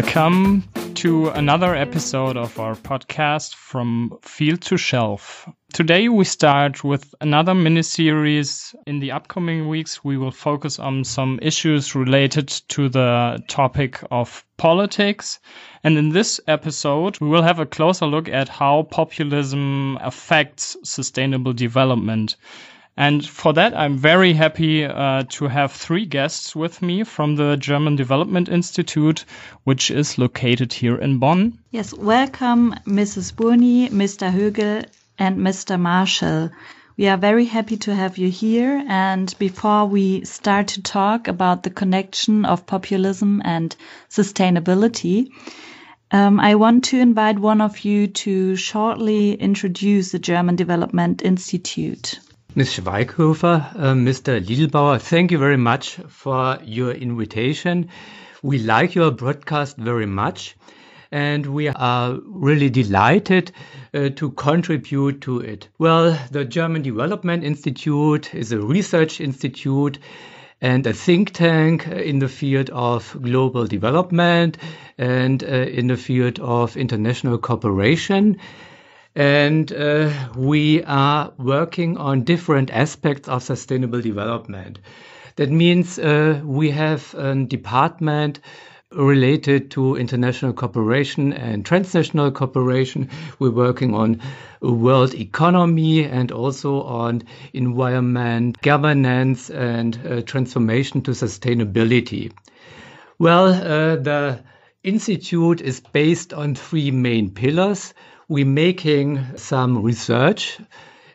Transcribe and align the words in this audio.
Welcome 0.00 0.62
to 0.94 1.30
another 1.30 1.74
episode 1.74 2.36
of 2.36 2.56
our 2.60 2.76
podcast 2.76 3.56
from 3.56 4.16
Field 4.22 4.60
to 4.60 4.76
Shelf. 4.76 5.48
Today 5.72 6.08
we 6.08 6.24
start 6.24 6.84
with 6.84 7.16
another 7.20 7.52
mini 7.52 7.82
series. 7.82 8.76
In 8.86 9.00
the 9.00 9.10
upcoming 9.10 9.66
weeks, 9.66 10.04
we 10.04 10.16
will 10.16 10.30
focus 10.30 10.78
on 10.78 11.02
some 11.02 11.40
issues 11.42 11.96
related 11.96 12.46
to 12.68 12.88
the 12.88 13.42
topic 13.48 13.98
of 14.12 14.44
politics. 14.56 15.40
And 15.82 15.98
in 15.98 16.10
this 16.10 16.40
episode, 16.46 17.20
we 17.20 17.26
will 17.26 17.42
have 17.42 17.58
a 17.58 17.66
closer 17.66 18.06
look 18.06 18.28
at 18.28 18.48
how 18.48 18.84
populism 18.84 19.98
affects 20.00 20.76
sustainable 20.84 21.54
development. 21.54 22.36
And 23.00 23.24
for 23.24 23.52
that, 23.52 23.78
I'm 23.78 23.96
very 23.96 24.32
happy 24.32 24.84
uh, 24.84 25.22
to 25.28 25.46
have 25.46 25.70
three 25.70 26.04
guests 26.04 26.56
with 26.56 26.82
me 26.82 27.04
from 27.04 27.36
the 27.36 27.56
German 27.56 27.94
Development 27.94 28.48
Institute, 28.48 29.24
which 29.62 29.92
is 29.92 30.18
located 30.18 30.72
here 30.72 30.96
in 30.96 31.20
Bonn. 31.20 31.60
Yes, 31.70 31.94
welcome, 31.94 32.74
Mrs. 32.88 33.32
Burni, 33.32 33.88
Mr. 33.90 34.32
Högl, 34.32 34.84
and 35.16 35.38
Mr. 35.38 35.78
Marschall. 35.78 36.50
We 36.96 37.06
are 37.06 37.16
very 37.16 37.44
happy 37.44 37.76
to 37.76 37.94
have 37.94 38.18
you 38.18 38.30
here. 38.30 38.84
And 38.88 39.32
before 39.38 39.86
we 39.86 40.24
start 40.24 40.66
to 40.66 40.82
talk 40.82 41.28
about 41.28 41.62
the 41.62 41.70
connection 41.70 42.44
of 42.44 42.66
populism 42.66 43.40
and 43.44 43.76
sustainability, 44.10 45.30
um, 46.10 46.40
I 46.40 46.56
want 46.56 46.82
to 46.86 46.98
invite 46.98 47.38
one 47.38 47.60
of 47.60 47.84
you 47.84 48.08
to 48.08 48.56
shortly 48.56 49.34
introduce 49.34 50.10
the 50.10 50.18
German 50.18 50.56
Development 50.56 51.22
Institute. 51.22 52.18
Ms. 52.58 52.72
Schweighofer, 52.72 53.72
uh, 53.76 53.94
Mr. 53.94 54.44
Liedelbauer, 54.44 55.00
thank 55.00 55.30
you 55.30 55.38
very 55.38 55.56
much 55.56 55.90
for 56.08 56.58
your 56.64 56.90
invitation. 56.90 57.88
We 58.42 58.58
like 58.58 58.96
your 58.96 59.12
broadcast 59.12 59.76
very 59.76 60.06
much 60.06 60.56
and 61.12 61.46
we 61.46 61.68
are 61.68 62.18
really 62.24 62.68
delighted 62.68 63.52
uh, 63.94 64.08
to 64.16 64.32
contribute 64.32 65.20
to 65.20 65.38
it. 65.38 65.68
Well, 65.78 66.18
the 66.32 66.44
German 66.44 66.82
Development 66.82 67.44
Institute 67.44 68.34
is 68.34 68.50
a 68.50 68.58
research 68.58 69.20
institute 69.20 70.00
and 70.60 70.84
a 70.84 70.92
think 70.92 71.34
tank 71.34 71.86
in 71.86 72.18
the 72.18 72.28
field 72.28 72.70
of 72.70 73.16
global 73.22 73.68
development 73.68 74.58
and 74.98 75.44
uh, 75.44 75.46
in 75.46 75.86
the 75.86 75.96
field 75.96 76.40
of 76.40 76.76
international 76.76 77.38
cooperation 77.38 78.36
and 79.18 79.72
uh, 79.72 80.08
we 80.36 80.84
are 80.84 81.32
working 81.38 81.96
on 81.96 82.22
different 82.22 82.70
aspects 82.70 83.28
of 83.28 83.42
sustainable 83.42 84.00
development. 84.00 84.78
That 85.34 85.50
means 85.50 85.98
uh, 85.98 86.40
we 86.44 86.70
have 86.70 87.14
a 87.14 87.34
department 87.34 88.38
related 88.92 89.72
to 89.72 89.96
international 89.96 90.52
cooperation 90.52 91.32
and 91.32 91.66
transnational 91.66 92.30
cooperation. 92.30 93.10
We're 93.40 93.50
working 93.50 93.92
on 93.92 94.22
world 94.62 95.14
economy 95.14 96.04
and 96.04 96.30
also 96.30 96.82
on 96.82 97.24
environment, 97.52 98.62
governance, 98.62 99.50
and 99.50 99.98
uh, 100.06 100.22
transformation 100.22 101.02
to 101.02 101.10
sustainability. 101.10 102.30
Well, 103.18 103.46
uh, 103.48 103.96
the 103.96 104.44
institute 104.84 105.60
is 105.60 105.80
based 105.80 106.32
on 106.32 106.54
three 106.54 106.92
main 106.92 107.30
pillars 107.30 107.94
we're 108.28 108.46
making 108.46 109.24
some 109.36 109.82
research 109.82 110.58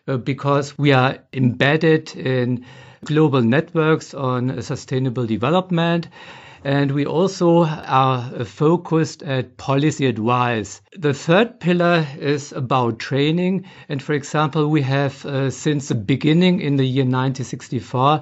uh, 0.08 0.18
because 0.18 0.78
we 0.78 0.92
are 0.92 1.20
embedded 1.32 2.16
in 2.16 2.66
global 3.06 3.42
networks 3.42 4.14
on 4.14 4.62
sustainable 4.62 5.26
development. 5.26 6.08
And 6.66 6.92
we 6.92 7.06
also 7.06 7.66
are 7.66 8.46
focused 8.46 9.22
at 9.22 9.58
policy 9.58 10.06
advice. 10.06 10.82
The 10.98 11.14
third 11.14 11.60
pillar 11.60 12.08
is 12.18 12.54
about 12.54 13.00
training. 13.00 13.66
And 13.90 14.02
for 14.02 14.14
example, 14.14 14.70
we 14.70 14.82
have 14.84 15.26
uh, 15.26 15.50
since 15.50 15.90
the 15.90 15.96
beginning 15.96 16.62
in 16.62 16.78
the 16.78 16.86
year 16.86 17.04
1964 17.04 18.22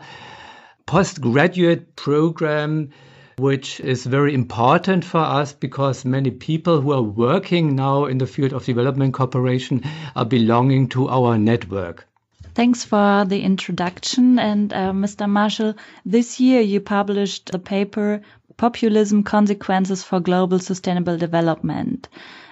postgraduate 0.87 1.95
program 1.95 2.89
which 3.37 3.79
is 3.79 4.05
very 4.05 4.33
important 4.33 5.05
for 5.05 5.19
us 5.19 5.53
because 5.53 6.05
many 6.05 6.31
people 6.31 6.81
who 6.81 6.91
are 6.91 7.01
working 7.01 7.75
now 7.75 8.05
in 8.05 8.17
the 8.17 8.27
field 8.27 8.53
of 8.53 8.65
development 8.65 9.13
cooperation 9.13 9.83
are 10.15 10.25
belonging 10.25 10.87
to 10.89 11.09
our 11.09 11.37
network. 11.37 12.07
Thanks 12.53 12.83
for 12.83 13.23
the 13.25 13.41
introduction. 13.41 14.37
And 14.37 14.73
uh, 14.73 14.91
Mr. 14.91 15.29
Marschall, 15.29 15.75
this 16.05 16.39
year 16.39 16.61
you 16.61 16.81
published 16.81 17.51
the 17.51 17.59
paper 17.59 18.21
Populism 18.57 19.23
Consequences 19.23 20.03
for 20.03 20.19
Global 20.19 20.59
Sustainable 20.59 21.17
Development. 21.17 22.07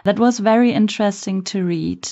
That 0.06 0.18
was 0.18 0.40
very 0.40 0.72
interesting 0.72 1.44
to 1.44 1.64
read. 1.64 2.10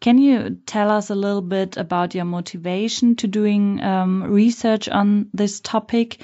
Can 0.00 0.18
you 0.18 0.58
tell 0.66 0.90
us 0.90 1.10
a 1.10 1.14
little 1.14 1.42
bit 1.42 1.76
about 1.76 2.14
your 2.14 2.24
motivation 2.24 3.16
to 3.16 3.28
doing 3.28 3.82
um, 3.82 4.24
research 4.24 4.88
on 4.88 5.28
this 5.32 5.60
topic 5.60 6.20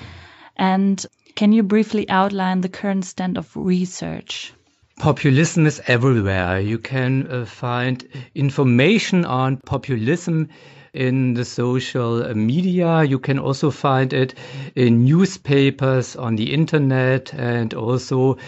and 0.56 1.04
can 1.36 1.52
you 1.52 1.62
briefly 1.62 2.08
outline 2.08 2.62
the 2.62 2.68
current 2.68 3.04
stand 3.04 3.36
of 3.36 3.54
research? 3.54 4.52
Populism 4.98 5.66
is 5.66 5.82
everywhere. 5.86 6.58
You 6.58 6.78
can 6.78 7.26
uh, 7.30 7.44
find 7.44 8.02
information 8.34 9.26
on 9.26 9.58
populism 9.58 10.48
in 10.94 11.34
the 11.34 11.44
social 11.44 12.34
media. 12.34 13.04
You 13.04 13.18
can 13.18 13.38
also 13.38 13.70
find 13.70 14.14
it 14.14 14.34
in 14.74 15.04
newspapers, 15.04 16.16
on 16.16 16.36
the 16.36 16.54
internet, 16.54 17.34
and 17.34 17.74
also 17.74 18.38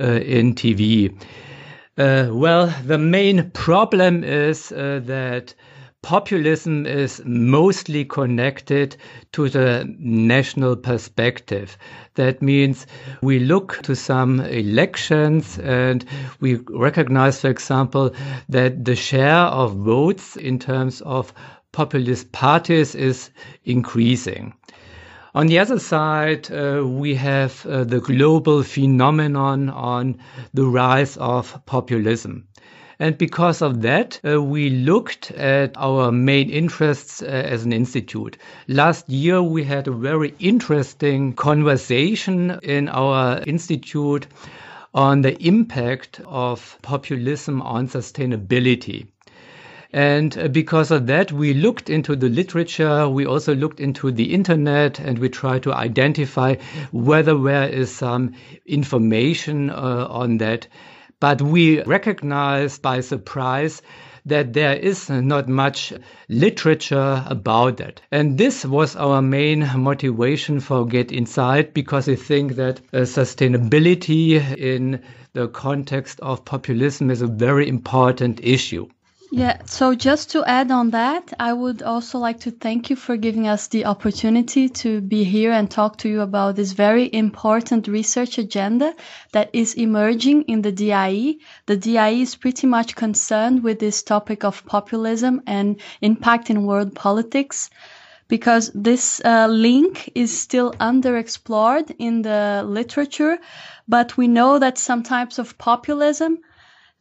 uh, 0.00 0.04
in 0.06 0.54
TV. 0.54 1.14
Uh, 1.98 2.28
well, 2.32 2.72
the 2.86 2.96
main 2.96 3.50
problem 3.50 4.24
is 4.24 4.72
uh, 4.72 5.00
that 5.04 5.52
populism 6.02 6.86
is 6.86 7.20
mostly 7.24 8.04
connected 8.04 8.96
to 9.32 9.48
the 9.48 9.84
national 9.98 10.76
perspective. 10.76 11.76
That 12.14 12.40
means 12.40 12.86
we 13.22 13.38
look 13.40 13.82
to 13.82 13.96
some 13.96 14.40
elections 14.40 15.58
and 15.58 16.04
we 16.40 16.56
recognize, 16.68 17.40
for 17.40 17.50
example, 17.50 18.14
that 18.48 18.84
the 18.84 18.96
share 18.96 19.46
of 19.46 19.76
votes 19.76 20.36
in 20.36 20.58
terms 20.58 21.00
of 21.02 21.32
populist 21.72 22.32
parties 22.32 22.94
is 22.94 23.30
increasing. 23.64 24.54
On 25.34 25.46
the 25.46 25.58
other 25.58 25.78
side, 25.78 26.50
uh, 26.50 26.82
we 26.84 27.14
have 27.14 27.64
uh, 27.66 27.84
the 27.84 28.00
global 28.00 28.62
phenomenon 28.62 29.68
on 29.68 30.18
the 30.54 30.64
rise 30.64 31.16
of 31.18 31.60
populism. 31.66 32.47
And 33.00 33.16
because 33.16 33.62
of 33.62 33.82
that, 33.82 34.20
uh, 34.24 34.42
we 34.42 34.70
looked 34.70 35.30
at 35.30 35.76
our 35.76 36.10
main 36.10 36.50
interests 36.50 37.22
uh, 37.22 37.26
as 37.26 37.64
an 37.64 37.72
institute. 37.72 38.36
Last 38.66 39.08
year, 39.08 39.40
we 39.40 39.62
had 39.62 39.86
a 39.86 39.92
very 39.92 40.34
interesting 40.40 41.34
conversation 41.34 42.58
in 42.62 42.88
our 42.88 43.40
institute 43.46 44.26
on 44.94 45.22
the 45.22 45.40
impact 45.40 46.20
of 46.26 46.76
populism 46.82 47.62
on 47.62 47.86
sustainability. 47.86 49.06
And 49.92 50.36
uh, 50.36 50.48
because 50.48 50.90
of 50.90 51.06
that, 51.06 51.30
we 51.30 51.54
looked 51.54 51.88
into 51.88 52.16
the 52.16 52.28
literature. 52.28 53.08
We 53.08 53.24
also 53.24 53.54
looked 53.54 53.78
into 53.78 54.10
the 54.10 54.34
internet 54.34 54.98
and 54.98 55.18
we 55.20 55.28
tried 55.28 55.62
to 55.62 55.72
identify 55.72 56.56
whether 56.90 57.38
there 57.38 57.68
is 57.68 57.94
some 57.94 58.34
information 58.66 59.70
uh, 59.70 60.06
on 60.10 60.38
that. 60.38 60.66
But 61.20 61.42
we 61.42 61.82
recognize 61.82 62.78
by 62.78 63.00
surprise 63.00 63.82
that 64.26 64.52
there 64.52 64.74
is 64.74 65.08
not 65.10 65.48
much 65.48 65.92
literature 66.28 67.24
about 67.26 67.78
that. 67.78 68.00
And 68.12 68.38
this 68.38 68.64
was 68.64 68.94
our 68.94 69.20
main 69.22 69.68
motivation 69.76 70.60
for 70.60 70.86
Get 70.86 71.10
Inside 71.10 71.74
because 71.74 72.06
we 72.06 72.16
think 72.16 72.54
that 72.56 72.80
uh, 72.92 72.98
sustainability 72.98 74.56
in 74.56 75.02
the 75.32 75.48
context 75.48 76.20
of 76.20 76.44
populism 76.44 77.10
is 77.10 77.22
a 77.22 77.26
very 77.26 77.68
important 77.68 78.40
issue. 78.42 78.88
Yeah, 79.30 79.60
so 79.66 79.94
just 79.94 80.30
to 80.30 80.44
add 80.46 80.70
on 80.70 80.88
that, 80.90 81.34
I 81.38 81.52
would 81.52 81.82
also 81.82 82.18
like 82.18 82.40
to 82.40 82.50
thank 82.50 82.88
you 82.88 82.96
for 82.96 83.18
giving 83.18 83.46
us 83.46 83.66
the 83.66 83.84
opportunity 83.84 84.70
to 84.70 85.02
be 85.02 85.22
here 85.22 85.52
and 85.52 85.70
talk 85.70 85.98
to 85.98 86.08
you 86.08 86.22
about 86.22 86.56
this 86.56 86.72
very 86.72 87.12
important 87.12 87.88
research 87.88 88.38
agenda 88.38 88.94
that 89.32 89.50
is 89.52 89.74
emerging 89.74 90.44
in 90.44 90.62
the 90.62 90.72
DIE. 90.72 91.36
The 91.66 91.76
DIE 91.76 92.22
is 92.22 92.36
pretty 92.36 92.66
much 92.66 92.96
concerned 92.96 93.62
with 93.62 93.80
this 93.80 94.02
topic 94.02 94.44
of 94.44 94.64
populism 94.64 95.42
and 95.46 95.78
impact 96.00 96.48
in 96.48 96.62
world 96.64 96.94
politics 96.94 97.68
because 98.28 98.70
this 98.74 99.20
uh, 99.26 99.46
link 99.46 100.10
is 100.14 100.38
still 100.38 100.72
underexplored 100.80 101.94
in 101.98 102.22
the 102.22 102.62
literature, 102.66 103.38
but 103.86 104.16
we 104.16 104.26
know 104.26 104.58
that 104.58 104.78
some 104.78 105.02
types 105.02 105.38
of 105.38 105.58
populism 105.58 106.38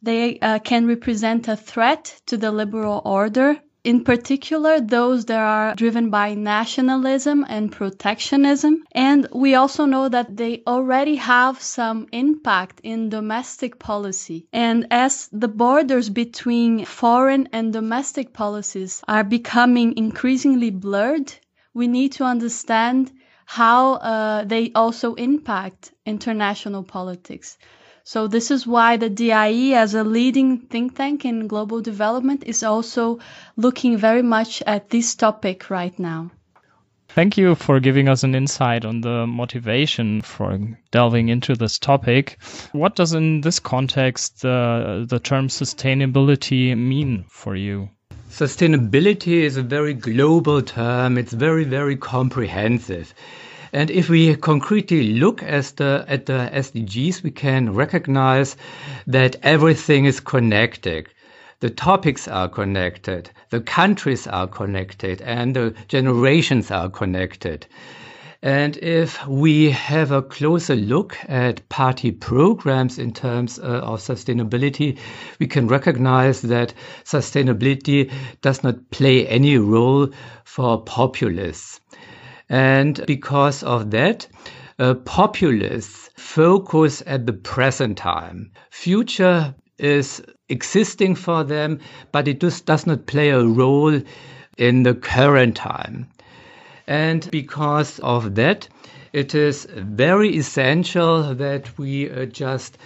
they 0.02 0.40
uh, 0.40 0.60
can 0.60 0.88
represent 0.88 1.48
a 1.48 1.56
threat 1.56 2.22
to 2.28 2.38
the 2.38 2.52
liberal 2.52 3.02
order 3.06 3.58
in 3.88 4.04
particular 4.04 4.82
those 4.82 5.24
that 5.26 5.40
are 5.40 5.74
driven 5.76 6.10
by 6.10 6.34
nationalism 6.34 7.46
and 7.48 7.72
protectionism. 7.72 8.84
And 8.92 9.30
we 9.34 9.56
also 9.56 9.86
know 9.86 10.10
that 10.10 10.36
they 10.36 10.62
already 10.68 11.16
have 11.16 11.62
some 11.62 12.08
impact 12.12 12.82
in 12.84 13.08
domestic 13.08 13.80
policy. 13.80 14.46
And 14.52 14.88
as 14.92 15.30
the 15.32 15.48
borders 15.48 16.10
between 16.10 16.84
foreign 16.84 17.48
and 17.54 17.72
domestic 17.72 18.34
policies 18.34 19.02
are 19.08 19.24
becoming 19.24 19.96
increasingly 19.98 20.70
blurred, 20.70 21.32
we 21.74 21.88
need 21.88 22.12
to 22.14 22.26
understand 22.26 23.14
how 23.46 23.94
uh, 23.94 24.44
they 24.44 24.74
also 24.76 25.14
impact 25.14 25.94
international 26.06 26.84
politics. 26.84 27.58
So 28.10 28.26
this 28.26 28.52
is 28.52 28.66
why 28.66 28.96
the 28.96 29.10
DIE 29.10 29.74
as 29.74 29.94
a 29.94 30.02
leading 30.02 30.60
think 30.60 30.96
tank 30.96 31.26
in 31.26 31.46
global 31.46 31.82
development 31.82 32.46
is 32.46 32.64
also 32.64 33.20
looking 33.58 33.98
very 33.98 34.22
much 34.22 34.64
at 34.66 34.92
this 34.92 35.14
topic 35.14 35.70
right 35.70 36.00
now. 36.00 36.32
Thank 37.10 37.38
you 37.38 37.54
for 37.56 37.82
giving 37.82 38.08
us 38.08 38.24
an 38.24 38.34
insight 38.34 38.86
on 38.86 39.02
the 39.02 39.28
motivation 39.28 40.22
for 40.22 40.58
delving 40.90 41.28
into 41.28 41.54
this 41.56 41.78
topic. 41.78 42.38
What 42.72 42.96
does, 42.96 43.12
in 43.12 43.42
this 43.42 43.60
context, 43.60 44.46
uh, 44.46 45.04
the 45.06 45.20
term 45.22 45.50
sustainability 45.50 46.78
mean 46.78 47.26
for 47.28 47.58
you? 47.58 47.90
Sustainability 48.32 49.42
is 49.42 49.58
a 49.58 49.64
very 49.64 49.94
global 49.94 50.62
term. 50.62 51.18
It's 51.18 51.34
very, 51.34 51.66
very 51.66 51.98
comprehensive. 51.98 53.14
And 53.78 53.92
if 53.92 54.10
we 54.10 54.36
concretely 54.36 55.14
look 55.14 55.44
at 55.44 55.74
the, 55.76 56.04
at 56.08 56.26
the 56.26 56.50
SDGs, 56.52 57.22
we 57.22 57.30
can 57.30 57.76
recognize 57.76 58.58
that 59.06 59.36
everything 59.44 60.06
is 60.06 60.20
connected. 60.20 61.10
The 61.60 61.70
topics 61.70 62.28
are 62.28 62.50
connected, 62.50 63.30
the 63.52 63.62
countries 63.62 64.26
are 64.26 64.48
connected, 64.48 65.22
and 65.22 65.56
the 65.56 65.76
generations 65.90 66.72
are 66.72 66.90
connected. 66.90 67.68
And 68.42 68.78
if 68.78 69.24
we 69.28 69.70
have 69.70 70.12
a 70.12 70.24
closer 70.24 70.76
look 70.76 71.16
at 71.28 71.70
party 71.70 72.10
programs 72.10 72.98
in 72.98 73.14
terms 73.14 73.60
uh, 73.60 73.82
of 73.84 74.00
sustainability, 74.00 74.98
we 75.38 75.46
can 75.46 75.68
recognize 75.68 76.42
that 76.42 76.74
sustainability 77.04 78.12
does 78.42 78.64
not 78.64 78.90
play 78.90 79.28
any 79.28 79.60
role 79.60 80.10
for 80.46 80.82
populists. 80.82 81.80
And 82.50 83.06
because 83.06 83.64
of 83.64 83.92
that, 83.92 84.28
uh, 84.80 84.94
populists 84.94 86.10
focus 86.16 87.04
at 87.06 87.26
the 87.26 87.34
present 87.34 87.98
time. 87.98 88.52
Future 88.70 89.54
is 89.78 90.22
existing 90.50 91.16
for 91.16 91.44
them, 91.44 91.80
but 92.12 92.28
it 92.28 92.40
just 92.40 92.66
does 92.66 92.88
not 92.88 93.06
play 93.06 93.30
a 93.30 93.44
role 93.44 94.02
in 94.58 94.84
the 94.84 94.96
current 94.96 95.56
time. 95.56 96.08
And 96.88 97.30
because 97.32 98.00
of 98.00 98.36
that, 98.36 98.70
it 99.14 99.36
is 99.36 99.68
very 99.76 100.38
essential 100.38 101.34
that 101.36 101.78
we 101.78 102.10
uh, 102.10 102.26
just 102.26 102.78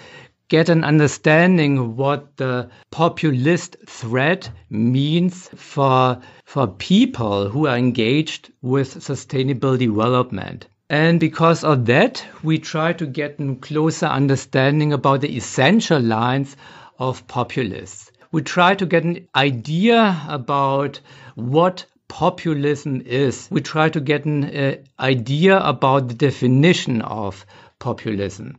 get 0.51 0.68
an 0.68 0.83
understanding 0.83 1.95
what 1.95 2.36
the 2.36 2.69
populist 2.92 3.77
threat 3.88 4.51
means 4.69 5.50
for, 5.56 6.19
for 6.44 6.68
people 6.68 7.48
who 7.48 7.68
are 7.68 7.77
engaged 7.77 8.51
with 8.62 9.01
sustainable 9.01 9.77
development. 9.77 10.68
And 10.89 11.21
because 11.21 11.63
of 11.63 11.86
that, 11.86 12.25
we 12.44 12.59
try 12.59 12.92
to 12.92 13.06
get 13.06 13.39
a 13.39 13.56
closer 13.62 14.07
understanding 14.07 14.92
about 14.92 15.21
the 15.21 15.38
essential 15.38 16.01
lines 16.01 16.57
of 17.00 17.25
populists. 17.30 18.12
We 18.33 18.42
try 18.42 18.75
to 18.75 18.86
get 18.86 19.06
an 19.06 19.30
idea 19.33 20.21
about 20.27 21.00
what 21.36 21.86
populism 22.09 23.03
is. 23.06 23.48
We 23.50 23.62
try 23.62 23.88
to 23.88 24.01
get 24.01 24.25
an 24.25 24.44
uh, 24.44 24.75
idea 25.00 25.59
about 25.59 26.09
the 26.09 26.13
definition 26.13 27.01
of 27.03 27.45
populism. 27.80 28.57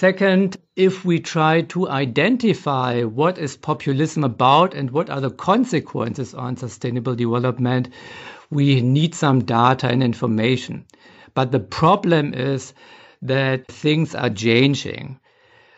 Second, 0.00 0.56
if 0.76 1.04
we 1.04 1.20
try 1.20 1.60
to 1.60 1.86
identify 1.86 3.02
what 3.02 3.36
is 3.36 3.58
populism 3.58 4.24
about 4.24 4.72
and 4.72 4.90
what 4.92 5.10
are 5.10 5.20
the 5.20 5.30
consequences 5.30 6.32
on 6.32 6.56
sustainable 6.56 7.14
development, 7.14 7.90
we 8.48 8.80
need 8.80 9.14
some 9.14 9.44
data 9.44 9.88
and 9.88 10.02
information. 10.02 10.86
But 11.34 11.52
the 11.52 11.60
problem 11.60 12.32
is 12.32 12.72
that 13.20 13.68
things 13.68 14.14
are 14.14 14.30
changing. 14.30 15.20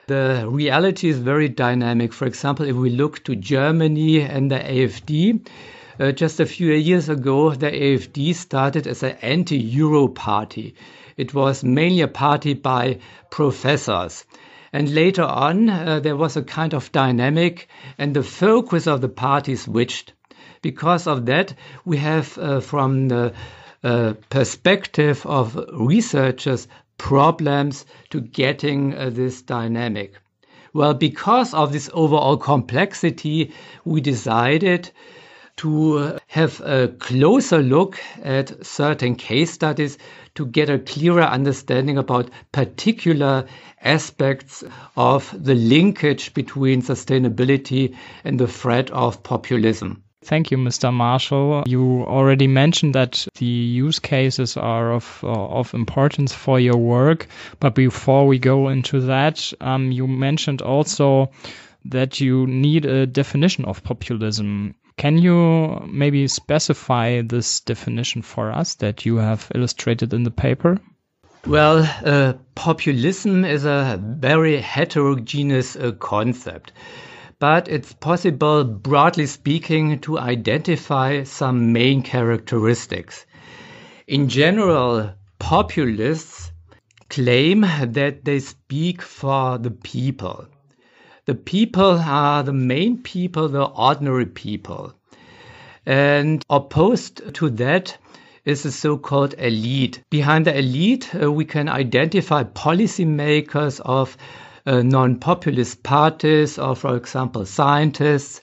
The 0.07 0.47
reality 0.49 1.09
is 1.09 1.19
very 1.19 1.49
dynamic. 1.49 2.13
For 2.13 2.27
example, 2.27 2.65
if 2.65 2.77
we 2.77 2.91
look 2.91 3.25
to 3.25 3.35
Germany 3.35 4.21
and 4.21 4.53
the 4.53 4.61
AFD, 4.61 5.49
uh, 5.99 6.13
just 6.13 6.41
a 6.41 6.47
few 6.47 6.73
years 6.73 7.09
ago, 7.09 7.55
the 7.55 7.71
AFD 7.71 8.35
started 8.35 8.87
as 8.87 9.03
an 9.03 9.17
anti 9.23 9.59
Euro 9.59 10.09
party. 10.09 10.75
It 11.17 11.35
was 11.35 11.63
mainly 11.63 12.01
a 12.01 12.09
party 12.09 12.55
by 12.55 12.99
professors. 13.31 14.25
And 14.73 14.95
later 14.95 15.25
on, 15.25 15.69
uh, 15.69 16.01
there 16.01 16.17
was 16.17 16.37
a 16.37 16.43
kind 16.43 16.73
of 16.73 16.91
dynamic, 16.93 17.69
and 17.99 18.15
the 18.15 18.23
focus 18.23 18.87
of 18.87 19.01
the 19.01 19.09
party 19.09 19.57
switched. 19.57 20.15
Because 20.63 21.07
of 21.07 21.27
that, 21.27 21.55
we 21.85 21.99
have, 21.99 22.39
uh, 22.39 22.61
from 22.61 23.09
the 23.09 23.35
uh, 23.85 24.15
perspective 24.31 25.27
of 25.27 25.59
researchers, 25.73 26.69
problems 26.97 27.85
to 28.11 28.21
getting 28.21 28.95
uh, 28.95 29.11
this 29.11 29.43
dynamic. 29.43 30.15
Well, 30.73 30.95
because 30.95 31.53
of 31.53 31.73
this 31.73 31.91
overall 31.93 32.39
complexity, 32.39 33.53
we 33.85 34.01
decided 34.01 34.91
to 35.57 36.19
have 36.27 36.61
a 36.61 36.89
closer 36.89 37.63
look 37.63 38.01
at 38.23 38.65
certain 38.65 39.15
case 39.15 39.51
studies 39.51 39.99
to 40.35 40.47
get 40.47 40.71
a 40.71 40.79
clearer 40.79 41.23
understanding 41.23 41.99
about 41.99 42.31
particular 42.53 43.47
aspects 43.83 44.65
of 44.97 45.35
the 45.39 45.55
linkage 45.55 46.33
between 46.35 46.83
sustainability 46.83 47.95
and 48.25 48.39
the 48.39 48.49
threat 48.49 48.91
of 48.91 49.23
populism. 49.23 50.03
Thank 50.25 50.53
you, 50.53 50.57
Mr. 50.57 50.93
Marschall. 50.93 51.65
You 51.67 52.05
already 52.05 52.47
mentioned 52.47 52.95
that 52.95 53.27
the 53.39 53.45
use 53.45 53.99
cases 53.99 54.57
are 54.57 54.93
of 54.93 55.21
uh, 55.25 55.27
of 55.27 55.75
importance 55.75 56.33
for 56.33 56.61
your 56.61 56.77
work, 56.77 57.27
but 57.59 57.75
before 57.75 58.29
we 58.29 58.39
go 58.39 58.69
into 58.69 59.01
that, 59.01 59.53
um, 59.61 59.91
you 59.91 60.07
mentioned 60.07 60.63
also 60.63 61.33
that 61.87 62.21
you 62.21 62.47
need 62.47 62.87
a 62.87 63.05
definition 63.07 63.65
of 63.65 63.83
populism. 63.83 64.77
Can 65.03 65.19
you 65.19 65.83
maybe 65.91 66.29
specify 66.29 67.23
this 67.23 67.59
definition 67.59 68.23
for 68.23 68.53
us 68.53 68.77
that 68.77 69.05
you 69.05 69.17
have 69.17 69.51
illustrated 69.53 70.15
in 70.15 70.23
the 70.23 70.31
paper? 70.31 70.79
Well, 71.45 71.79
uh, 72.05 72.35
populism 72.55 73.45
is 73.45 73.65
a 73.65 73.99
very 74.01 74.61
heterogeneous 74.61 75.75
uh, 75.75 75.91
concept, 75.99 76.71
but 77.41 77.67
it's 77.67 77.93
possible, 77.95 78.63
broadly 78.63 79.27
speaking, 79.27 79.99
to 80.03 80.21
identify 80.21 81.25
some 81.25 81.73
main 81.73 82.03
characteristics. 82.03 83.27
In 84.07 84.29
general, 84.29 85.15
populists 85.41 86.53
claim 87.11 87.63
that 87.63 88.25
they 88.25 88.39
speak 88.39 89.03
for 89.03 89.59
the 89.59 89.73
people. 89.73 90.47
The 91.25 91.35
people 91.37 92.01
are 92.01 92.43
the 92.43 92.53
main 92.53 93.01
people, 93.01 93.49
the 93.49 93.63
ordinary 93.63 94.27
people. 94.27 94.93
And 95.87 96.45
opposed 96.51 97.35
to 97.35 97.51
that 97.51 97.97
is 98.45 98.65
the 98.65 98.73
so-called 98.73 99.35
elite. 99.39 100.03
Behind 100.11 100.47
the 100.47 100.59
elite, 100.59 101.15
uh, 101.15 101.31
we 101.31 101.45
can 101.45 101.69
identify 101.69 102.43
policymakers 102.43 103.79
of 103.79 104.17
uh, 104.67 104.83
non-populist 104.83 105.85
parties 105.85 106.59
or, 106.59 106.75
for 106.75 106.97
example, 106.97 107.47
scientists. 107.47 108.41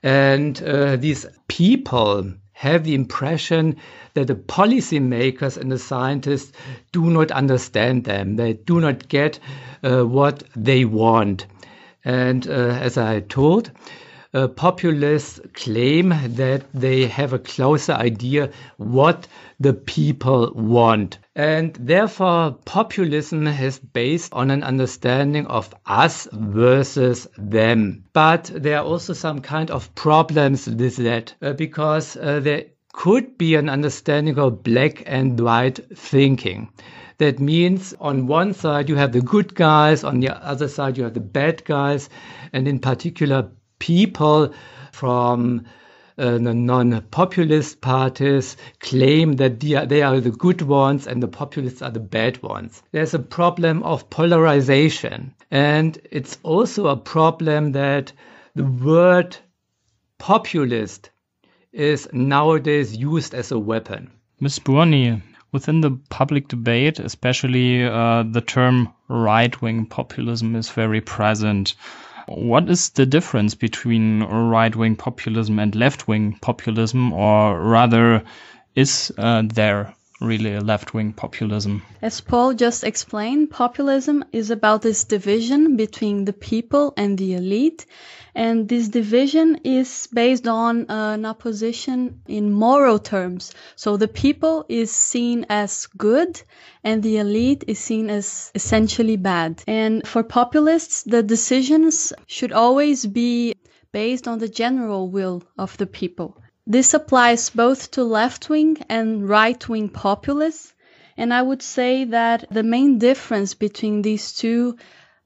And 0.00 0.62
uh, 0.62 0.94
these 0.94 1.26
people 1.48 2.34
have 2.52 2.84
the 2.84 2.94
impression 2.94 3.78
that 4.14 4.28
the 4.28 4.36
policymakers 4.36 5.56
and 5.56 5.72
the 5.72 5.78
scientists 5.78 6.52
do 6.92 7.10
not 7.10 7.32
understand 7.32 8.04
them. 8.04 8.36
They 8.36 8.52
do 8.52 8.80
not 8.80 9.08
get 9.08 9.40
uh, 9.82 10.04
what 10.04 10.44
they 10.54 10.84
want. 10.84 11.46
And 12.06 12.46
uh, 12.48 12.78
as 12.80 12.96
I 12.96 13.18
told, 13.18 13.72
uh, 14.32 14.46
populists 14.46 15.40
claim 15.54 16.14
that 16.36 16.62
they 16.72 17.06
have 17.06 17.32
a 17.32 17.38
closer 17.40 17.94
idea 17.94 18.50
what 18.76 19.26
the 19.58 19.72
people 19.72 20.52
want. 20.54 21.18
And 21.34 21.74
therefore, 21.74 22.52
populism 22.64 23.48
is 23.48 23.80
based 23.80 24.32
on 24.32 24.52
an 24.52 24.62
understanding 24.62 25.46
of 25.48 25.74
us 25.84 26.28
versus 26.32 27.26
them. 27.36 28.04
But 28.12 28.52
there 28.54 28.78
are 28.78 28.84
also 28.84 29.12
some 29.12 29.40
kind 29.40 29.72
of 29.72 29.92
problems 29.96 30.68
with 30.68 30.96
that 30.98 31.34
uh, 31.42 31.54
because 31.54 32.16
uh, 32.16 32.38
there 32.38 32.66
could 32.92 33.36
be 33.36 33.56
an 33.56 33.68
understanding 33.68 34.38
of 34.38 34.62
black 34.62 35.02
and 35.06 35.40
white 35.40 35.80
thinking. 35.96 36.68
That 37.18 37.40
means 37.40 37.94
on 38.00 38.26
one 38.26 38.52
side 38.54 38.88
you 38.88 38.96
have 38.96 39.12
the 39.12 39.22
good 39.22 39.54
guys, 39.54 40.04
on 40.04 40.20
the 40.20 40.36
other 40.36 40.68
side 40.68 40.98
you 40.98 41.04
have 41.04 41.14
the 41.14 41.20
bad 41.20 41.64
guys, 41.64 42.08
and 42.52 42.68
in 42.68 42.78
particular 42.78 43.50
people 43.78 44.52
from 44.92 45.66
uh, 46.18 46.38
the 46.38 46.54
non-populist 46.54 47.80
parties 47.80 48.56
claim 48.80 49.34
that 49.34 49.60
they 49.60 49.74
are, 49.74 49.86
they 49.86 50.02
are 50.02 50.20
the 50.20 50.30
good 50.30 50.62
ones 50.62 51.06
and 51.06 51.22
the 51.22 51.28
populists 51.28 51.82
are 51.82 51.90
the 51.90 52.00
bad 52.00 52.42
ones. 52.42 52.82
There's 52.92 53.12
a 53.12 53.18
problem 53.18 53.82
of 53.82 54.08
polarization. 54.08 55.34
And 55.50 55.98
it's 56.10 56.38
also 56.42 56.86
a 56.86 56.96
problem 56.96 57.72
that 57.72 58.12
the 58.54 58.64
word 58.64 59.36
populist 60.18 61.10
is 61.72 62.08
nowadays 62.12 62.96
used 62.96 63.34
as 63.34 63.52
a 63.52 63.58
weapon. 63.58 64.10
Ms. 64.40 64.58
Burni, 64.60 65.22
within 65.52 65.80
the 65.80 65.98
public 66.10 66.48
debate, 66.48 66.98
especially 66.98 67.84
uh, 67.84 68.22
the 68.22 68.40
term 68.40 68.92
right 69.08 69.60
wing 69.62 69.86
populism 69.86 70.54
is 70.56 70.70
very 70.70 71.00
present. 71.00 71.74
What 72.28 72.68
is 72.68 72.90
the 72.90 73.06
difference 73.06 73.54
between 73.54 74.22
right 74.22 74.74
wing 74.74 74.96
populism 74.96 75.58
and 75.58 75.74
left 75.74 76.08
wing 76.08 76.38
populism, 76.40 77.12
or 77.12 77.60
rather, 77.60 78.22
is 78.74 79.12
uh, 79.16 79.42
there 79.46 79.95
really 80.20 80.54
a 80.54 80.60
left 80.60 80.94
wing 80.94 81.12
populism? 81.12 81.82
As 82.00 82.20
Paul 82.20 82.54
just 82.54 82.84
explained, 82.84 83.50
populism 83.50 84.24
is 84.32 84.50
about 84.50 84.82
this 84.82 85.04
division 85.04 85.76
between 85.76 86.24
the 86.24 86.32
people 86.32 86.94
and 86.96 87.18
the 87.18 87.34
elite. 87.34 87.86
And 88.34 88.68
this 88.68 88.88
division 88.88 89.60
is 89.64 90.08
based 90.12 90.46
on 90.46 90.90
uh, 90.90 91.14
an 91.14 91.24
opposition 91.24 92.20
in 92.26 92.52
moral 92.52 92.98
terms. 92.98 93.54
So 93.76 93.96
the 93.96 94.08
people 94.08 94.66
is 94.68 94.90
seen 94.90 95.46
as 95.48 95.86
good 95.96 96.42
and 96.84 97.02
the 97.02 97.18
elite 97.18 97.64
is 97.66 97.78
seen 97.78 98.10
as 98.10 98.52
essentially 98.54 99.16
bad. 99.16 99.62
And 99.66 100.06
for 100.06 100.22
populists, 100.22 101.02
the 101.02 101.22
decisions 101.22 102.12
should 102.26 102.52
always 102.52 103.06
be 103.06 103.54
based 103.92 104.28
on 104.28 104.38
the 104.38 104.48
general 104.48 105.08
will 105.08 105.42
of 105.56 105.76
the 105.78 105.86
people. 105.86 106.36
This 106.68 106.94
applies 106.94 107.50
both 107.50 107.92
to 107.92 108.02
left 108.02 108.48
wing 108.50 108.78
and 108.88 109.28
right 109.28 109.68
wing 109.68 109.88
populists. 109.88 110.74
And 111.16 111.32
I 111.32 111.40
would 111.40 111.62
say 111.62 112.04
that 112.06 112.46
the 112.50 112.64
main 112.64 112.98
difference 112.98 113.54
between 113.54 114.02
these 114.02 114.32
two 114.32 114.76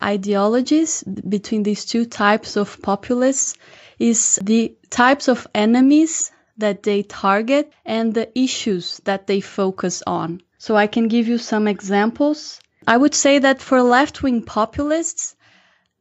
ideologies 0.02 1.02
between 1.02 1.62
these 1.62 1.86
two 1.86 2.04
types 2.04 2.56
of 2.56 2.82
populists 2.82 3.54
is 3.98 4.38
the 4.42 4.76
types 4.90 5.28
of 5.28 5.46
enemies 5.54 6.30
that 6.58 6.82
they 6.82 7.02
target 7.02 7.72
and 7.86 8.12
the 8.12 8.28
issues 8.38 9.00
that 9.04 9.26
they 9.26 9.40
focus 9.40 10.02
on. 10.06 10.42
So 10.58 10.76
I 10.76 10.86
can 10.88 11.08
give 11.08 11.26
you 11.26 11.38
some 11.38 11.66
examples. 11.66 12.60
I 12.86 12.98
would 12.98 13.14
say 13.14 13.38
that 13.38 13.62
for 13.62 13.82
left 13.82 14.22
wing 14.22 14.42
populists, 14.42 15.36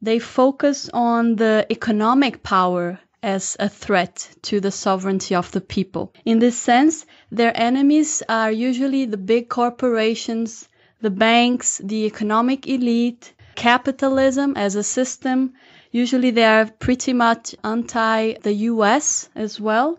they 0.02 0.18
focus 0.18 0.90
on 0.92 1.36
the 1.36 1.66
economic 1.70 2.42
power 2.42 3.00
as 3.22 3.56
a 3.60 3.68
threat 3.68 4.28
to 4.42 4.60
the 4.60 4.70
sovereignty 4.70 5.34
of 5.34 5.50
the 5.52 5.60
people. 5.60 6.12
In 6.24 6.38
this 6.38 6.56
sense, 6.56 7.04
their 7.30 7.52
enemies 7.54 8.22
are 8.28 8.50
usually 8.50 9.04
the 9.04 9.16
big 9.16 9.48
corporations, 9.48 10.68
the 11.00 11.10
banks, 11.10 11.80
the 11.84 12.06
economic 12.06 12.66
elite, 12.66 13.32
capitalism 13.54 14.54
as 14.56 14.74
a 14.74 14.82
system. 14.82 15.52
Usually 15.92 16.30
they 16.30 16.44
are 16.44 16.66
pretty 16.66 17.12
much 17.12 17.54
anti 17.62 18.34
the 18.42 18.54
US 18.70 19.28
as 19.34 19.60
well 19.60 19.98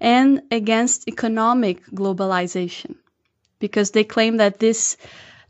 and 0.00 0.42
against 0.50 1.08
economic 1.08 1.84
globalization 1.86 2.96
because 3.58 3.90
they 3.92 4.04
claim 4.04 4.36
that 4.38 4.58
this 4.58 4.96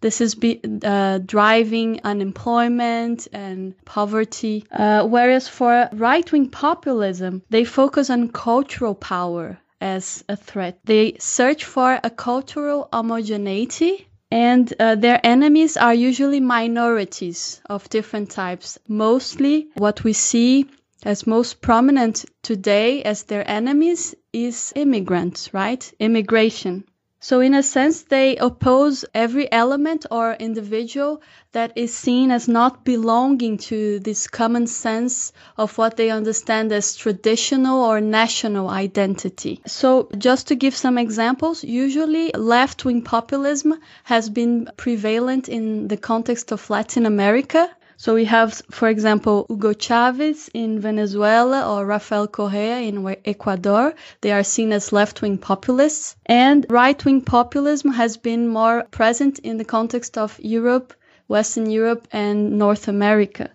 this 0.04 0.20
is 0.20 0.34
be, 0.34 0.60
uh, 0.82 1.16
driving 1.24 1.98
unemployment 2.04 3.26
and 3.32 3.72
poverty. 3.86 4.66
Uh, 4.70 5.06
whereas 5.06 5.48
for 5.48 5.88
right 5.94 6.30
wing 6.30 6.50
populism, 6.50 7.40
they 7.48 7.64
focus 7.64 8.10
on 8.10 8.28
cultural 8.28 8.94
power 8.94 9.58
as 9.80 10.22
a 10.28 10.36
threat. 10.36 10.78
They 10.84 11.16
search 11.18 11.64
for 11.64 11.98
a 12.04 12.10
cultural 12.10 12.86
homogeneity 12.92 14.06
and 14.30 14.70
uh, 14.78 14.96
their 14.96 15.20
enemies 15.24 15.78
are 15.78 15.94
usually 15.94 16.40
minorities 16.40 17.62
of 17.70 17.88
different 17.88 18.30
types. 18.30 18.78
Mostly 18.86 19.68
what 19.74 20.04
we 20.04 20.12
see 20.12 20.66
as 21.02 21.26
most 21.26 21.62
prominent 21.62 22.26
today 22.42 23.02
as 23.04 23.22
their 23.22 23.48
enemies 23.48 24.14
is 24.34 24.70
immigrants, 24.76 25.54
right? 25.54 25.90
Immigration. 25.98 26.84
So 27.26 27.40
in 27.40 27.54
a 27.54 27.62
sense, 27.62 28.02
they 28.02 28.36
oppose 28.36 29.06
every 29.14 29.50
element 29.50 30.04
or 30.10 30.34
individual 30.34 31.22
that 31.52 31.72
is 31.74 31.94
seen 31.94 32.30
as 32.30 32.48
not 32.48 32.84
belonging 32.84 33.56
to 33.70 33.98
this 34.00 34.26
common 34.26 34.66
sense 34.66 35.32
of 35.56 35.78
what 35.78 35.96
they 35.96 36.10
understand 36.10 36.70
as 36.70 36.94
traditional 36.94 37.82
or 37.82 38.02
national 38.02 38.68
identity. 38.68 39.62
So 39.66 40.10
just 40.18 40.48
to 40.48 40.54
give 40.54 40.76
some 40.76 40.98
examples, 40.98 41.64
usually 41.64 42.30
left-wing 42.32 43.00
populism 43.00 43.80
has 44.02 44.28
been 44.28 44.68
prevalent 44.76 45.48
in 45.48 45.88
the 45.88 45.96
context 45.96 46.52
of 46.52 46.68
Latin 46.68 47.06
America 47.06 47.70
so 48.04 48.12
we 48.12 48.26
have, 48.26 48.52
for 48.70 48.88
example, 48.90 49.46
Hugo 49.48 49.72
Chavez 49.72 50.50
in 50.52 50.78
Venezuela 50.78 51.66
or 51.66 51.86
Rafael 51.86 52.28
Correa 52.28 52.80
in 52.80 53.16
Ecuador. 53.24 53.94
They 54.20 54.30
are 54.30 54.44
seen 54.44 54.74
as 54.74 54.92
left-wing 54.92 55.38
populists. 55.38 56.14
And 56.26 56.66
right-wing 56.68 57.22
populism 57.22 57.92
has 57.92 58.18
been 58.18 58.46
more 58.46 58.82
present 58.90 59.38
in 59.38 59.56
the 59.56 59.64
context 59.64 60.18
of 60.18 60.38
Europe, 60.38 60.92
Western 61.28 61.70
Europe, 61.70 62.06
and 62.12 62.58
North 62.58 62.88
America 62.88 63.48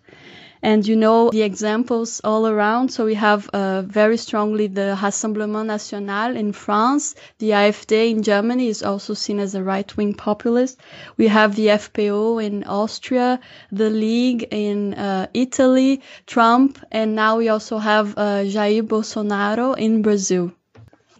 and 0.62 0.86
you 0.86 0.96
know 0.96 1.30
the 1.30 1.42
examples 1.42 2.22
all 2.24 2.48
around. 2.48 2.90
So 2.90 3.06
we 3.06 3.16
have 3.16 3.50
uh, 3.50 3.82
very 3.84 4.18
strongly 4.18 4.68
the 4.68 4.98
Rassemblement 5.00 5.68
National 5.68 6.36
in 6.36 6.52
France. 6.54 7.16
The 7.40 7.52
AfD 7.52 8.12
in 8.12 8.24
Germany 8.24 8.68
is 8.68 8.84
also 8.84 9.14
seen 9.14 9.40
as 9.40 9.56
a 9.56 9.64
right-wing 9.64 10.16
populist. 10.16 10.80
We 11.18 11.28
have 11.28 11.56
the 11.56 11.68
FPO 11.68 12.44
in 12.44 12.64
Austria, 12.66 13.40
the 13.72 13.90
League 13.90 14.48
in 14.52 14.94
uh, 14.94 15.28
Italy, 15.34 16.02
Trump, 16.26 16.80
and 16.92 17.16
now 17.16 17.38
we 17.38 17.50
also 17.50 17.78
have 17.78 18.18
uh, 18.18 18.44
Jair 18.44 18.84
Bolsonaro 18.84 19.78
in 19.78 20.02
Brazil. 20.02 20.52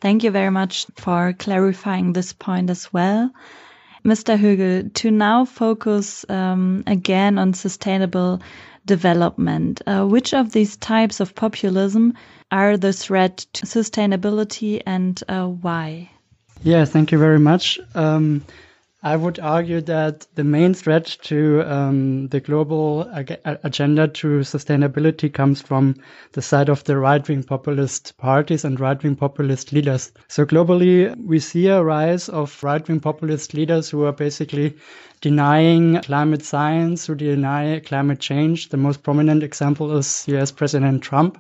Thank 0.02 0.24
you 0.24 0.32
very 0.32 0.52
much 0.52 0.86
for 0.96 1.34
clarifying 1.38 2.14
this 2.14 2.32
point 2.34 2.70
as 2.70 2.92
well. 2.94 3.32
Mr. 4.10 4.38
Högl, 4.38 4.92
to 4.94 5.12
now 5.12 5.46
focus 5.46 6.26
um, 6.30 6.84
again 6.88 7.38
on 7.38 7.54
sustainable 7.54 8.42
development. 8.86 9.82
Uh, 9.86 10.06
which 10.06 10.34
of 10.34 10.52
these 10.52 10.76
types 10.78 11.20
of 11.20 11.36
populism 11.36 12.14
are 12.52 12.76
the 12.76 12.92
threat 12.92 13.46
to 13.54 13.66
sustainability 13.68 14.82
and 14.86 15.24
uh, 15.30 15.46
why? 15.46 16.10
Yeah, 16.64 16.86
thank 16.86 17.12
you 17.12 17.20
very 17.20 17.40
much. 17.40 17.80
Um, 17.94 18.44
I 19.02 19.16
would 19.16 19.40
argue 19.40 19.80
that 19.82 20.28
the 20.36 20.44
main 20.44 20.74
threat 20.74 21.06
to 21.22 21.62
um, 21.62 22.28
the 22.28 22.42
global 22.42 23.10
ag- 23.14 23.40
agenda 23.46 24.10
to 24.10 24.40
sustainability 24.40 25.32
comes 25.34 25.62
from 25.62 25.96
the 26.34 26.42
side 26.42 26.68
of 26.68 26.84
the 26.84 26.98
right 26.98 27.26
wing 27.26 27.44
populist 27.44 28.18
parties 28.18 28.66
and 28.66 28.78
right 28.78 29.02
wing 29.02 29.16
populist 29.16 29.72
leaders. 29.72 30.12
So, 30.28 30.46
globally, 30.46 31.16
we 31.26 31.40
see 31.40 31.68
a 31.68 31.82
rise 31.82 32.28
of 32.28 32.62
right 32.62 32.86
wing 32.86 33.00
populist 33.00 33.54
leaders 33.54 33.90
who 33.90 34.04
are 34.04 34.12
basically 34.12 34.76
denying 35.22 36.02
climate 36.02 36.44
science, 36.44 37.08
who 37.08 37.16
deny 37.16 37.80
climate 37.80 38.20
change. 38.20 38.68
The 38.68 38.76
most 38.78 39.02
prominent 39.02 39.44
example 39.44 39.96
is 39.96 40.26
US 40.28 40.52
President 40.52 41.04
Trump. 41.04 41.38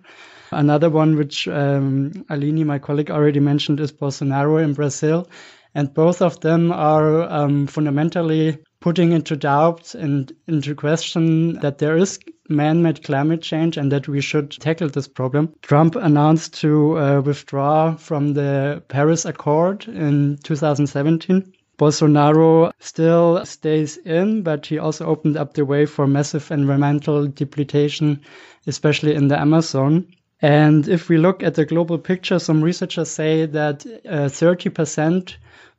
Another 0.51 0.89
one, 0.89 1.17
which 1.17 1.45
um, 1.49 2.25
Aline, 2.29 2.65
my 2.65 2.79
colleague, 2.79 3.11
already 3.11 3.41
mentioned, 3.41 3.81
is 3.81 3.91
Bolsonaro 3.91 4.63
in 4.63 4.73
Brazil 4.73 5.27
and 5.75 5.93
both 5.93 6.21
of 6.21 6.39
them 6.41 6.71
are 6.71 7.23
um, 7.31 7.67
fundamentally 7.67 8.57
putting 8.79 9.11
into 9.11 9.35
doubt 9.35 9.93
and 9.95 10.31
into 10.47 10.73
question 10.73 11.53
that 11.59 11.77
there 11.79 11.97
is 11.97 12.19
man-made 12.47 13.03
climate 13.03 13.41
change 13.41 13.77
and 13.77 13.91
that 13.91 14.07
we 14.07 14.21
should 14.21 14.51
tackle 14.51 14.89
this 14.89 15.07
problem. 15.07 15.53
Trump 15.61 15.95
announced 15.95 16.53
to 16.55 16.97
uh, 16.97 17.21
withdraw 17.21 17.95
from 17.95 18.33
the 18.33 18.81
Paris 18.87 19.25
Accord 19.25 19.87
in 19.87 20.37
2017. 20.43 21.53
Bolsonaro 21.77 22.71
still 22.79 23.45
stays 23.45 23.97
in, 23.97 24.41
but 24.41 24.65
he 24.65 24.77
also 24.77 25.05
opened 25.05 25.37
up 25.37 25.53
the 25.53 25.63
way 25.63 25.85
for 25.85 26.07
massive 26.07 26.51
environmental 26.51 27.27
depletion, 27.27 28.19
especially 28.67 29.15
in 29.15 29.29
the 29.29 29.39
Amazon. 29.39 30.07
And 30.41 30.87
if 30.87 31.09
we 31.09 31.17
look 31.17 31.43
at 31.43 31.55
the 31.55 31.65
global 31.65 31.97
picture, 31.97 32.39
some 32.39 32.61
researchers 32.61 33.09
say 33.09 33.45
that 33.45 33.85
uh, 33.85 34.27
30% 34.27 35.35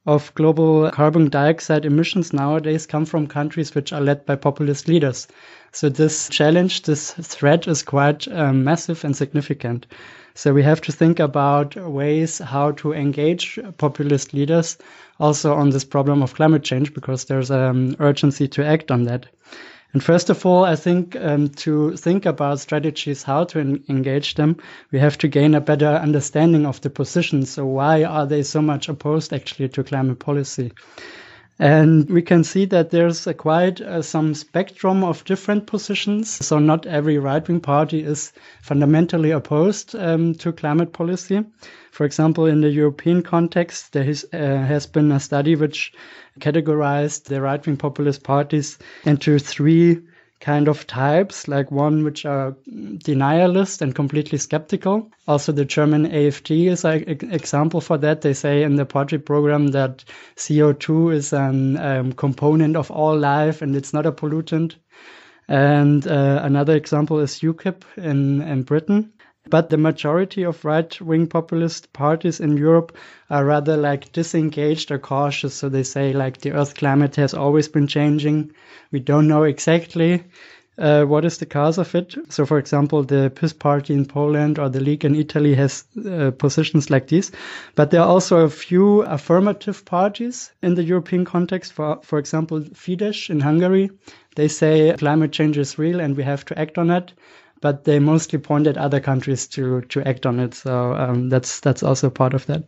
of 0.07 0.35
global 0.35 0.91
carbon 0.91 1.29
dioxide 1.29 1.85
emissions 1.85 2.33
nowadays 2.33 2.87
come 2.87 3.05
from 3.05 3.27
countries 3.27 3.75
which 3.75 3.93
are 3.93 4.01
led 4.01 4.25
by 4.25 4.35
populist 4.35 4.89
leaders. 4.89 5.29
So 5.73 5.89
this 5.89 6.29
challenge, 6.29 6.83
this 6.83 7.13
threat 7.13 7.69
is 7.69 7.83
quite 7.83 8.27
um, 8.29 8.65
massive 8.65 9.05
and 9.05 9.15
significant. 9.15 9.87
So 10.35 10.55
we 10.55 10.63
have 10.63 10.81
to 10.83 10.93
think 10.93 11.21
about 11.21 11.77
ways 11.77 12.39
how 12.39 12.73
to 12.73 12.93
engage 12.93 13.59
populist 13.77 14.33
leaders 14.33 14.79
also 15.19 15.55
on 15.55 15.71
this 15.71 15.85
problem 15.85 16.23
of 16.23 16.35
climate 16.35 16.63
change 16.63 16.95
because 16.95 17.27
there's 17.27 17.51
an 17.51 17.61
um, 17.61 17.97
urgency 18.01 18.49
to 18.49 18.65
act 18.65 18.91
on 18.91 19.05
that. 19.05 19.27
And 19.93 20.03
first 20.03 20.31
of 20.31 20.47
all, 20.47 20.65
I 20.65 20.77
think 20.77 21.17
um, 21.17 21.49
to 21.49 21.97
think 21.97 22.25
about 22.25 22.61
strategies, 22.61 23.25
how 23.25 23.45
to 23.45 23.59
en- 23.59 23.85
engage 23.89 24.35
them, 24.35 24.57
we 24.93 25.01
have 25.01 25.19
to 25.19 25.29
gain 25.29 25.55
a 25.55 25.61
better 25.61 25.89
understanding 25.89 26.65
of 26.65 26.81
the 26.81 26.91
positions. 26.91 27.51
So 27.51 27.67
why 27.67 28.05
are 28.05 28.27
they 28.27 28.45
so 28.45 28.63
much 28.63 28.89
opposed 28.89 29.33
actually 29.33 29.69
to 29.71 29.83
climate 29.83 30.21
policy? 30.21 30.73
And 31.61 32.09
we 32.09 32.23
can 32.23 32.43
see 32.43 32.65
that 32.65 32.89
there's 32.89 33.27
a 33.27 33.35
quite 33.35 33.83
uh, 33.83 34.01
some 34.01 34.33
spectrum 34.33 35.05
of 35.05 35.27
different 35.27 35.67
positions. 35.67 36.31
So 36.31 36.59
not 36.59 36.87
every 36.87 37.19
right-wing 37.19 37.61
party 37.61 38.03
is 38.03 38.33
fundamentally 38.63 39.31
opposed 39.31 39.95
um, 39.95 40.35
to 40.37 40.53
climate 40.53 40.95
policy. 40.95 41.45
For 41.91 42.07
example, 42.07 42.47
in 42.47 42.63
the 42.63 42.71
European 42.71 43.23
context, 43.23 43.93
there 43.93 44.11
uh, 44.33 44.39
has 44.39 44.87
been 44.87 45.13
a 45.13 45.21
study 45.21 45.55
which 45.55 45.93
categorized 46.39 47.25
the 47.25 47.43
right-wing 47.43 47.77
populist 47.77 48.23
parties 48.25 48.79
into 49.05 49.39
three 49.39 50.01
kind 50.41 50.69
of 50.69 50.87
types, 50.87 51.49
like 51.49 51.71
one 51.71 52.03
which 52.03 52.25
are 52.25 52.57
denialist 52.67 53.83
and 53.83 53.95
completely 53.95 54.39
skeptical. 54.39 55.11
Also, 55.29 55.53
the 55.53 55.65
German 55.65 56.07
AFD 56.09 56.67
is 56.67 56.85
an 56.85 57.05
example 57.33 57.81
for 57.81 57.99
that. 57.99 58.23
They 58.23 58.33
say 58.33 58.63
in 58.63 58.77
the 58.77 58.87
project 58.87 59.27
program 59.27 59.69
that 59.69 60.05
CO2 60.37 61.15
is 61.15 61.33
an 61.33 61.77
um, 61.77 62.13
component 62.15 62.77
of 62.77 62.91
all 62.91 63.17
life 63.19 63.61
and 63.63 63.77
it's 63.77 63.93
not 63.93 64.07
a 64.07 64.13
pollutant. 64.13 64.77
And 65.47 66.07
uh, 66.07 66.41
another 66.43 66.75
example 66.75 67.19
is 67.21 67.41
UKIP 67.41 67.83
in, 67.97 68.41
in 68.41 68.63
Britain. 68.63 69.13
But 69.49 69.71
the 69.71 69.79
majority 69.79 70.43
of 70.43 70.65
right 70.67 71.01
wing 71.01 71.27
populist 71.27 71.93
parties 71.95 72.41
in 72.41 72.59
Europe 72.59 72.97
are 73.31 73.45
rather 73.45 73.77
like 73.77 74.13
disengaged 74.13 74.91
or 74.91 74.99
cautious. 74.99 75.55
So 75.55 75.69
they 75.71 75.83
say, 75.83 76.13
like, 76.13 76.43
the 76.43 76.53
Earth 76.53 76.75
climate 76.75 77.17
has 77.17 77.33
always 77.33 77.67
been 77.67 77.87
changing. 77.87 78.53
We 78.93 79.01
don't 79.01 79.29
know 79.29 79.45
exactly 79.45 80.25
uh, 80.79 81.05
what 81.05 81.25
is 81.25 81.39
the 81.39 81.47
cause 81.47 81.79
of 81.79 81.95
it. 81.95 82.15
So, 82.29 82.45
for 82.45 82.59
example, 82.59 83.03
the 83.03 83.33
PiS 83.35 83.55
party 83.55 83.95
in 83.95 84.05
Poland 84.05 84.59
or 84.59 84.69
the 84.69 84.81
League 84.81 85.05
in 85.05 85.15
Italy 85.15 85.55
has 85.55 85.85
uh, 86.07 86.33
positions 86.33 86.91
like 86.91 87.09
this. 87.09 87.33
But 87.75 87.91
there 87.91 88.03
are 88.03 88.09
also 88.09 88.39
a 88.39 88.51
few 88.51 89.03
affirmative 89.03 89.85
parties 89.85 90.53
in 90.63 90.75
the 90.75 90.85
European 90.85 91.25
context. 91.25 91.73
For, 91.73 91.99
for 92.03 92.19
example, 92.19 92.61
Fidesz 92.61 93.31
in 93.31 93.41
Hungary, 93.41 93.91
they 94.37 94.49
say 94.49 94.95
climate 94.99 95.33
change 95.33 95.57
is 95.57 95.79
real 95.79 96.01
and 96.01 96.17
we 96.17 96.25
have 96.25 96.45
to 96.47 96.59
act 96.59 96.79
on 96.79 96.91
it 96.91 97.13
but 97.61 97.85
they 97.85 97.99
mostly 97.99 98.39
point 98.39 98.67
at 98.67 98.77
other 98.77 99.01
countries 99.01 99.47
to 99.49 99.83
to 99.83 100.03
act 100.09 100.27
on 100.27 100.41
it. 100.41 100.55
So 100.55 100.95
um, 100.95 101.29
that's 101.29 101.61
that's 101.61 101.83
also 101.83 102.11
part 102.11 102.35
of 102.35 102.47
that. 102.47 102.65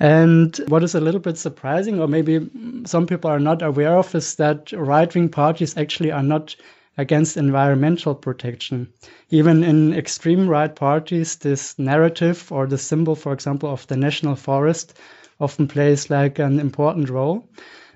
And 0.00 0.56
what 0.68 0.82
is 0.82 0.94
a 0.94 1.00
little 1.00 1.20
bit 1.20 1.38
surprising, 1.38 2.00
or 2.00 2.08
maybe 2.08 2.50
some 2.84 3.06
people 3.06 3.30
are 3.30 3.38
not 3.40 3.62
aware 3.62 3.96
of, 3.96 4.14
is 4.14 4.34
that 4.36 4.72
right 4.72 5.14
wing 5.14 5.28
parties 5.28 5.76
actually 5.76 6.10
are 6.10 6.22
not 6.22 6.56
against 6.96 7.36
environmental 7.36 8.14
protection. 8.14 8.88
Even 9.30 9.64
in 9.64 9.94
extreme 9.94 10.48
right 10.48 10.74
parties, 10.74 11.36
this 11.36 11.78
narrative 11.78 12.50
or 12.52 12.66
the 12.66 12.78
symbol, 12.78 13.14
for 13.14 13.32
example, 13.32 13.70
of 13.70 13.86
the 13.86 13.96
national 13.96 14.36
forest 14.36 14.98
often 15.40 15.66
plays 15.68 16.10
like 16.10 16.38
an 16.38 16.60
important 16.60 17.10
role. 17.10 17.48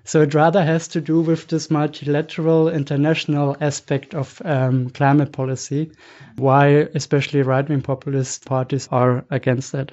So 0.09 0.23
it 0.23 0.33
rather 0.33 0.65
has 0.65 0.89
to 0.89 1.03
do 1.03 1.21
with 1.21 1.49
this 1.49 1.71
multilateral 1.71 2.71
international 2.71 3.59
aspect 3.61 4.15
of 4.15 4.41
um, 4.43 4.89
climate 4.89 5.33
policy, 5.33 5.91
why 6.37 6.89
especially 6.95 7.43
right-wing 7.43 7.83
populist 7.83 8.47
parties 8.47 8.89
are 8.91 9.27
against 9.31 9.73
that. 9.73 9.93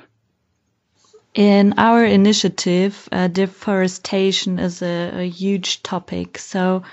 In 1.33 1.73
our 1.77 2.05
initiative, 2.05 3.09
uh, 3.11 3.27
deforestation 3.27 4.57
is 4.57 4.81
a, 4.81 5.23
a, 5.23 5.29
huge 5.29 5.83
topic. 5.83 6.37
So 6.37 6.83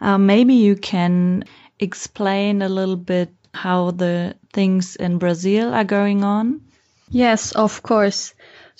uh, 0.00 0.18
maybe 0.18 0.54
you 0.54 0.74
can 0.74 1.44
explain 1.78 2.62
a 2.62 2.68
little 2.68 2.96
bit 2.96 3.30
how 3.54 3.92
the 3.92 4.34
things 4.52 4.96
in 4.96 5.18
Brazil 5.18 5.72
are 5.72 5.84
going 5.84 6.24
on. 6.24 6.62
Yes, 7.10 7.52
of 7.52 7.80
course. 7.84 8.34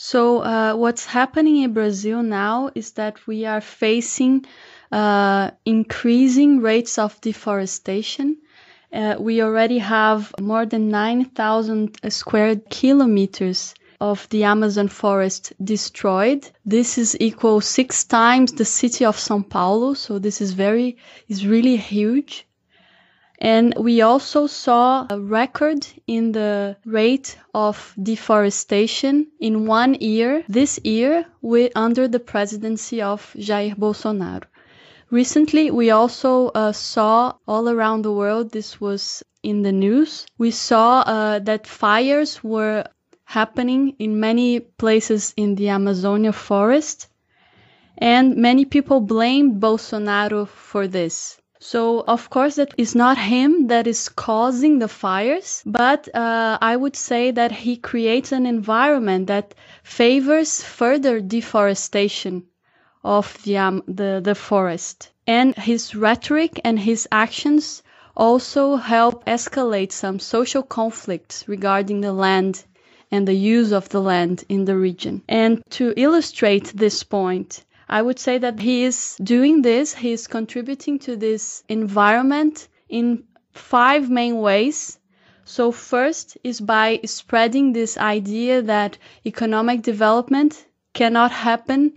So 0.04 0.40
uh, 0.40 0.74
what's 0.74 1.06
happening 1.06 1.58
in 1.58 1.74
Brazil 1.74 2.24
now 2.24 2.70
is 2.74 2.90
that 2.94 3.24
we 3.28 3.46
are 3.46 3.60
facing 3.60 4.44
uh, 4.90 5.52
increasing 5.64 6.58
rates 6.58 6.98
of 6.98 7.20
deforestation. 7.20 8.38
Uh, 8.92 9.14
we 9.20 9.40
already 9.40 9.78
have 9.78 10.34
more 10.40 10.66
than 10.66 10.88
9,000 10.88 11.98
square 12.08 12.56
kilometers 12.68 13.76
of 14.00 14.28
the 14.30 14.42
Amazon 14.42 14.88
forest 14.88 15.52
destroyed. 15.62 16.50
This 16.66 16.98
is 16.98 17.16
equal 17.20 17.60
six 17.60 18.02
times 18.02 18.50
the 18.54 18.64
city 18.64 19.04
of 19.04 19.16
São 19.16 19.48
Paulo. 19.48 19.94
So 19.94 20.18
this 20.18 20.40
is 20.40 20.50
very, 20.50 20.96
is 21.28 21.46
really 21.46 21.76
huge. 21.76 22.44
And 23.44 23.74
we 23.76 24.02
also 24.02 24.46
saw 24.46 25.08
a 25.10 25.18
record 25.18 25.84
in 26.06 26.30
the 26.30 26.76
rate 26.84 27.36
of 27.52 27.92
deforestation 28.00 29.26
in 29.40 29.66
one 29.66 29.94
year, 29.94 30.44
this 30.48 30.78
year, 30.84 31.26
with, 31.40 31.72
under 31.74 32.06
the 32.06 32.20
presidency 32.20 33.02
of 33.02 33.34
Jair 33.36 33.74
Bolsonaro. 33.76 34.44
Recently, 35.10 35.72
we 35.72 35.90
also 35.90 36.50
uh, 36.54 36.70
saw 36.70 37.34
all 37.48 37.68
around 37.68 38.02
the 38.02 38.12
world, 38.12 38.52
this 38.52 38.80
was 38.80 39.24
in 39.42 39.62
the 39.62 39.72
news, 39.72 40.24
we 40.38 40.52
saw 40.52 41.00
uh, 41.00 41.40
that 41.40 41.66
fires 41.66 42.44
were 42.44 42.84
happening 43.24 43.96
in 43.98 44.20
many 44.20 44.60
places 44.60 45.34
in 45.36 45.56
the 45.56 45.68
Amazonia 45.68 46.32
forest. 46.32 47.08
And 47.98 48.36
many 48.36 48.66
people 48.66 49.00
blamed 49.00 49.60
Bolsonaro 49.60 50.46
for 50.46 50.86
this. 50.86 51.41
So 51.64 52.00
of 52.08 52.28
course 52.28 52.56
that 52.56 52.74
is 52.76 52.96
not 52.96 53.16
him 53.16 53.68
that 53.68 53.86
is 53.86 54.08
causing 54.08 54.80
the 54.80 54.88
fires, 54.88 55.62
but 55.64 56.12
uh, 56.12 56.58
I 56.60 56.74
would 56.74 56.96
say 56.96 57.30
that 57.30 57.52
he 57.52 57.76
creates 57.76 58.32
an 58.32 58.46
environment 58.46 59.28
that 59.28 59.54
favors 59.84 60.60
further 60.60 61.20
deforestation 61.20 62.48
of 63.04 63.40
the 63.44 63.58
um, 63.58 63.84
the, 63.86 64.20
the 64.20 64.34
forest. 64.34 65.10
And 65.24 65.54
his 65.54 65.94
rhetoric 65.94 66.60
and 66.64 66.80
his 66.80 67.06
actions 67.12 67.84
also 68.16 68.74
help 68.74 69.24
escalate 69.26 69.92
some 69.92 70.18
social 70.18 70.64
conflicts 70.64 71.46
regarding 71.46 72.00
the 72.00 72.12
land 72.12 72.64
and 73.12 73.28
the 73.28 73.34
use 73.34 73.70
of 73.70 73.88
the 73.88 74.00
land 74.00 74.42
in 74.48 74.64
the 74.64 74.76
region. 74.76 75.22
And 75.28 75.62
to 75.78 75.94
illustrate 75.96 76.72
this 76.74 77.04
point, 77.04 77.62
I 77.88 78.02
would 78.02 78.18
say 78.18 78.38
that 78.38 78.60
he 78.60 78.84
is 78.84 79.16
doing 79.22 79.62
this, 79.62 79.94
he 79.94 80.12
is 80.12 80.26
contributing 80.26 80.98
to 81.00 81.16
this 81.16 81.62
environment 81.68 82.68
in 82.88 83.24
five 83.52 84.10
main 84.10 84.38
ways. 84.38 84.98
So 85.44 85.72
first 85.72 86.38
is 86.44 86.60
by 86.60 87.00
spreading 87.04 87.72
this 87.72 87.98
idea 87.98 88.62
that 88.62 88.98
economic 89.26 89.82
development 89.82 90.64
cannot 90.94 91.32
happen 91.32 91.96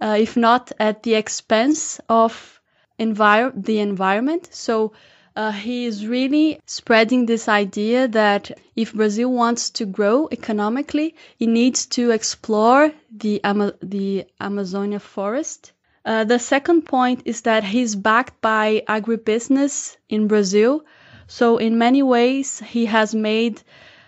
uh, 0.00 0.16
if 0.18 0.36
not 0.36 0.72
at 0.78 1.02
the 1.02 1.14
expense 1.14 2.00
of 2.08 2.60
envir- 2.98 3.52
the 3.54 3.78
environment. 3.80 4.48
So 4.52 4.92
uh, 5.36 5.52
he 5.52 5.84
is 5.84 6.06
really 6.06 6.58
spreading 6.66 7.26
this 7.26 7.46
idea 7.48 8.08
that 8.08 8.50
if 8.74 8.94
Brazil 8.94 9.30
wants 9.30 9.70
to 9.70 9.84
grow 9.84 10.28
economically, 10.32 11.14
it 11.38 11.48
needs 11.48 11.86
to 11.86 12.10
explore 12.10 12.90
the, 13.14 13.40
Ama- 13.44 13.74
the 13.82 14.24
Amazonia 14.40 14.98
forest. 14.98 15.72
Uh, 16.06 16.24
the 16.24 16.38
second 16.38 16.82
point 16.82 17.20
is 17.26 17.42
that 17.42 17.64
he's 17.64 17.94
backed 17.94 18.40
by 18.40 18.82
agribusiness 18.88 19.96
in 20.08 20.26
Brazil. 20.26 20.84
So 21.26 21.58
in 21.58 21.76
many 21.78 22.02
ways, 22.02 22.60
he 22.60 22.86
has 22.86 23.14
made 23.14 23.62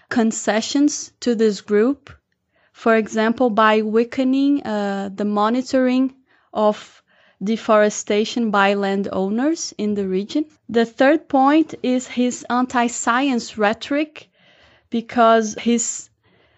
concessions 0.09 1.13
to 1.21 1.35
this 1.35 1.61
group. 1.61 2.11
For 2.73 2.97
example, 2.97 3.51
by 3.51 3.83
weakening 3.83 4.63
uh, 4.63 5.11
the 5.15 5.25
monitoring 5.25 6.15
of 6.55 6.98
deforestation 7.43 8.51
by 8.51 8.75
landowners 8.75 9.73
in 9.79 9.95
the 9.95 10.07
region. 10.09 10.45
The 10.69 10.85
third 10.85 11.29
point 11.29 11.75
is 11.83 12.07
his 12.09 12.45
anti-science 12.51 13.57
rhetoric 13.57 14.29
because 14.91 15.55
he's 15.61 16.11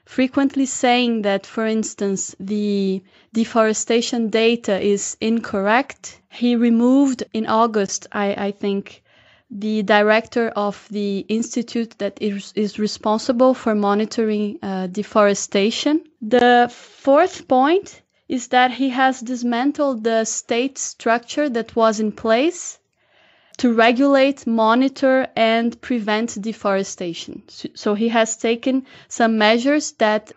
frequently 0.05 0.66
saying 0.66 1.23
that, 1.23 1.47
for 1.47 1.66
instance, 1.66 2.35
the 2.40 3.03
deforestation 3.33 4.29
data 4.29 4.81
is 4.81 5.16
incorrect. 5.21 6.21
He 6.31 6.57
removed 6.57 7.25
in 7.33 7.47
August, 7.47 8.07
I, 8.12 8.35
I 8.47 8.51
think, 8.51 9.03
the 9.51 9.83
director 9.83 10.49
of 10.51 10.87
the 10.90 11.19
institute 11.29 11.99
that 11.99 12.19
is, 12.21 12.53
is 12.57 12.79
responsible 12.79 13.53
for 13.55 13.75
monitoring 13.75 14.59
uh, 14.62 14.87
deforestation. 14.87 16.03
The 16.23 16.69
fourth 16.73 17.47
point 17.49 18.01
is 18.31 18.47
that 18.49 18.71
he 18.71 18.90
has 18.90 19.21
dismantled 19.21 20.05
the 20.05 20.25
state 20.25 20.79
structure 20.79 21.49
that 21.49 21.75
was 21.75 21.99
in 21.99 22.12
place 22.12 22.79
to 23.59 23.75
regulate, 23.75 24.47
monitor, 24.47 25.27
and 25.35 25.79
prevent 25.81 26.40
deforestation. 26.40 27.43
So 27.75 27.95
he 27.95 28.09
has 28.09 28.37
taken 28.37 28.87
some 29.09 29.37
measures 29.37 29.93
that 29.99 30.33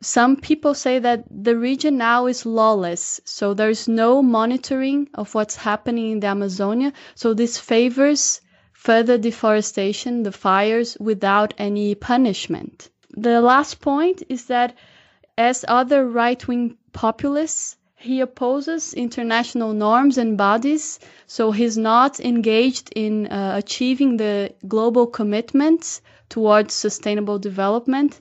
some 0.00 0.36
people 0.36 0.74
say 0.74 1.00
that 1.00 1.24
the 1.28 1.56
region 1.56 1.96
now 1.98 2.26
is 2.26 2.46
lawless, 2.46 3.20
so 3.24 3.54
there's 3.54 3.88
no 3.88 4.22
monitoring 4.22 5.08
of 5.12 5.34
what's 5.34 5.56
happening 5.56 6.12
in 6.12 6.20
the 6.20 6.28
Amazonia. 6.28 6.92
So 7.16 7.34
this 7.34 7.58
favors 7.58 8.40
further 8.72 9.18
deforestation, 9.18 10.22
the 10.22 10.30
fires, 10.30 10.96
without 11.00 11.54
any 11.58 11.96
punishment. 11.96 12.88
The 13.16 13.40
last 13.40 13.80
point 13.80 14.22
is 14.28 14.44
that, 14.46 14.76
as 15.38 15.64
other 15.68 16.08
right 16.08 16.46
wing 16.48 16.76
populists, 16.92 17.76
he 17.96 18.20
opposes 18.20 18.94
international 18.94 19.72
norms 19.72 20.18
and 20.18 20.36
bodies, 20.36 20.98
so 21.26 21.50
he's 21.50 21.76
not 21.78 22.20
engaged 22.20 22.92
in 22.94 23.26
uh, 23.26 23.54
achieving 23.56 24.16
the 24.16 24.52
global 24.68 25.06
commitments 25.06 26.00
towards 26.28 26.74
sustainable 26.74 27.38
development 27.38 28.20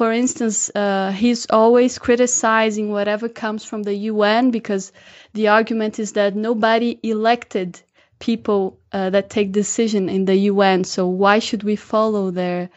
for 0.00 0.12
instance, 0.12 0.70
uh, 0.74 1.10
he's 1.10 1.46
always 1.50 1.98
criticizing 1.98 2.90
whatever 2.90 3.28
comes 3.28 3.64
from 3.64 3.82
the 3.82 3.94
UN 4.12 4.50
because 4.50 4.92
the 5.34 5.48
argument 5.48 5.98
is 5.98 6.12
that 6.12 6.36
nobody 6.36 6.98
elected 7.02 7.80
people 8.18 8.78
uh, 8.92 9.10
that 9.10 9.28
take 9.28 9.52
decision 9.52 10.08
in 10.08 10.24
the 10.24 10.36
UN. 10.52 10.84
So 10.84 11.06
why 11.08 11.38
should 11.40 11.64
we 11.64 11.76
follow 11.76 12.30
their 12.30 12.70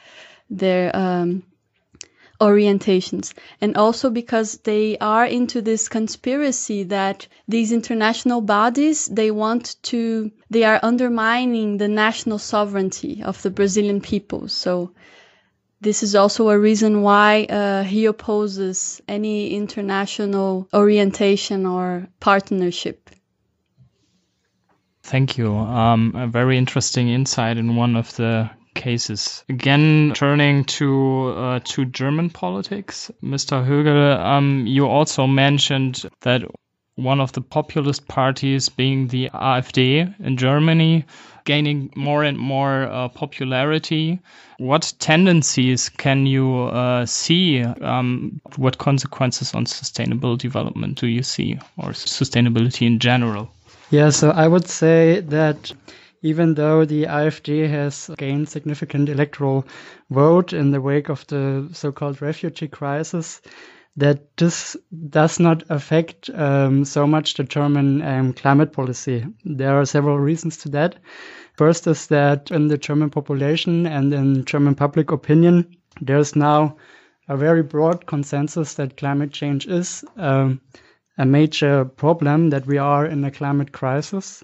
their 0.49 0.93
um, 0.93 1.43
orientations? 2.43 3.34
And 3.62 3.77
also 3.77 4.10
because 4.10 4.58
they 4.58 4.97
are 4.97 5.25
into 5.25 5.62
this 5.62 5.88
conspiracy 5.88 6.84
that 6.84 7.27
these 7.47 7.71
international 7.71 8.41
bodies 8.41 9.08
they 9.08 9.32
want 9.32 9.75
to 9.84 10.32
they 10.49 10.63
are 10.63 10.79
undermining 10.84 11.77
the 11.77 11.88
national 11.88 12.39
sovereignty 12.39 13.23
of 13.23 13.41
the 13.41 13.49
Brazilian 13.49 14.01
people. 14.01 14.47
So 14.47 14.91
this 15.82 16.03
is 16.03 16.15
also 16.15 16.49
a 16.49 16.60
reason 16.60 17.01
why 17.01 17.43
uh, 17.43 17.84
he 17.84 18.06
opposes 18.06 19.01
any 19.08 19.53
international 19.53 20.67
orientation 20.73 21.65
or 21.65 22.08
partnership. 22.19 23.10
Thank 25.03 25.38
you. 25.38 25.53
Um, 25.53 26.13
a 26.15 26.27
very 26.27 26.58
interesting 26.58 27.10
insight 27.10 27.58
in 27.58 27.75
one 27.75 27.97
of 27.97 28.15
the 28.15 28.49
cases. 28.73 29.43
Again, 29.49 30.13
turning 30.15 30.65
to 30.65 31.33
uh, 31.36 31.59
to 31.63 31.86
German 31.86 32.29
politics, 32.29 33.12
Mr. 33.23 33.65
Högl, 33.65 34.19
um, 34.19 34.65
you 34.67 34.88
also 34.88 35.27
mentioned 35.27 36.09
that 36.21 36.43
one 36.95 37.19
of 37.19 37.31
the 37.31 37.41
populist 37.41 38.07
parties 38.07 38.69
being 38.69 39.07
the 39.07 39.29
AfD 39.29 40.13
in 40.19 40.38
Germany 40.38 41.05
gaining 41.45 41.91
more 41.95 42.23
and 42.23 42.38
more 42.38 42.83
uh, 42.83 43.07
popularity. 43.09 44.19
What 44.59 44.93
tendencies 44.99 45.89
can 45.89 46.25
you 46.25 46.63
uh, 46.63 47.05
see? 47.05 47.63
Um, 47.63 48.39
what 48.55 48.77
consequences 48.77 49.53
on 49.53 49.65
sustainable 49.65 50.38
development 50.38 50.99
do 50.99 51.07
you 51.07 51.23
see, 51.23 51.59
or 51.77 51.89
sustainability 51.89 52.88
in 52.88 52.99
general? 52.99 53.51
Yeah, 53.89 54.09
so 54.09 54.31
I 54.31 54.47
would 54.47 54.67
say 54.67 55.19
that 55.21 55.71
even 56.23 56.55
though 56.55 56.86
the 56.86 57.03
AfD 57.03 57.69
has 57.69 58.09
gained 58.17 58.49
significant 58.49 59.09
electoral 59.09 59.65
vote 60.09 60.53
in 60.53 60.71
the 60.71 60.81
wake 60.81 61.09
of 61.09 61.27
the 61.27 61.69
so-called 61.73 62.21
refugee 62.21 62.67
crisis, 62.67 63.41
that 63.95 64.36
this 64.38 64.75
does 65.09 65.39
not 65.39 65.63
affect 65.69 66.29
um, 66.31 66.83
so 66.83 67.05
much 67.05 67.36
the 67.36 67.43
German 67.43 68.01
um, 68.01 68.33
climate 68.33 68.73
policy. 68.73 69.23
There 69.45 69.79
are 69.79 69.86
several 69.86 70.17
reasons 70.17 70.57
to 70.57 70.69
that. 70.69 70.95
First 71.53 71.86
is 71.86 72.07
that 72.07 72.49
in 72.49 72.69
the 72.69 72.77
German 72.77 73.12
population 73.12 73.86
and 73.86 74.12
in 74.12 74.45
German 74.45 74.73
public 74.73 75.12
opinion, 75.12 75.77
there's 76.01 76.36
now 76.36 76.77
a 77.27 77.38
very 77.38 77.62
broad 77.62 78.07
consensus 78.07 78.73
that 78.75 78.97
climate 78.97 79.31
change 79.31 79.67
is 79.67 80.03
um, 80.17 80.59
a 81.17 81.25
major 81.25 81.86
problem, 81.86 82.49
that 82.49 82.65
we 82.65 82.79
are 82.79 83.05
in 83.05 83.23
a 83.23 83.31
climate 83.31 83.71
crisis. 83.71 84.43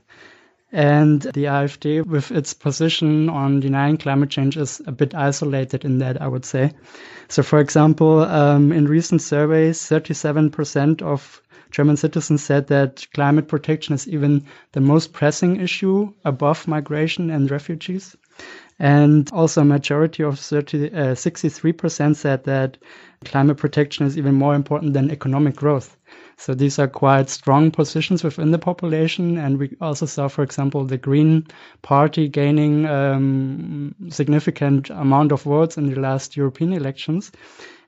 And 0.71 1.21
the 1.21 1.45
AfD, 1.45 2.05
with 2.05 2.31
its 2.31 2.53
position 2.53 3.27
on 3.27 3.59
denying 3.59 3.97
climate 3.97 4.29
change, 4.29 4.55
is 4.55 4.81
a 4.85 4.91
bit 4.91 5.15
isolated 5.15 5.83
in 5.83 5.97
that, 5.99 6.21
I 6.21 6.27
would 6.27 6.45
say. 6.45 6.73
So, 7.27 7.41
for 7.41 7.59
example, 7.59 8.19
um, 8.21 8.71
in 8.71 8.85
recent 8.85 9.21
surveys, 9.21 9.79
37% 9.79 11.01
of 11.01 11.41
German 11.71 11.97
citizens 11.97 12.43
said 12.43 12.67
that 12.67 13.05
climate 13.13 13.47
protection 13.47 13.93
is 13.93 14.07
even 14.07 14.45
the 14.71 14.81
most 14.81 15.13
pressing 15.13 15.59
issue 15.59 16.13
above 16.25 16.67
migration 16.67 17.29
and 17.29 17.49
refugees. 17.49 18.15
And 18.79 19.29
also 19.33 19.61
a 19.61 19.65
majority 19.65 20.23
of 20.23 20.39
30, 20.39 20.91
uh, 20.91 21.15
63% 21.15 22.15
said 22.15 22.45
that 22.45 22.77
climate 23.25 23.57
protection 23.57 24.05
is 24.05 24.17
even 24.17 24.35
more 24.35 24.55
important 24.55 24.93
than 24.93 25.11
economic 25.11 25.55
growth. 25.55 25.97
So 26.39 26.53
these 26.53 26.79
are 26.79 26.87
quite 26.87 27.29
strong 27.29 27.69
positions 27.69 28.23
within 28.23 28.51
the 28.51 28.57
population. 28.57 29.37
And 29.37 29.59
we 29.59 29.75
also 29.81 30.05
saw, 30.05 30.29
for 30.29 30.41
example, 30.41 30.85
the 30.85 30.97
Green 30.97 31.45
Party 31.81 32.29
gaining 32.29 32.85
um, 32.85 33.93
significant 34.09 34.89
amount 34.89 35.33
of 35.33 35.41
votes 35.41 35.75
in 35.75 35.89
the 35.89 35.99
last 35.99 36.37
European 36.37 36.71
elections. 36.71 37.33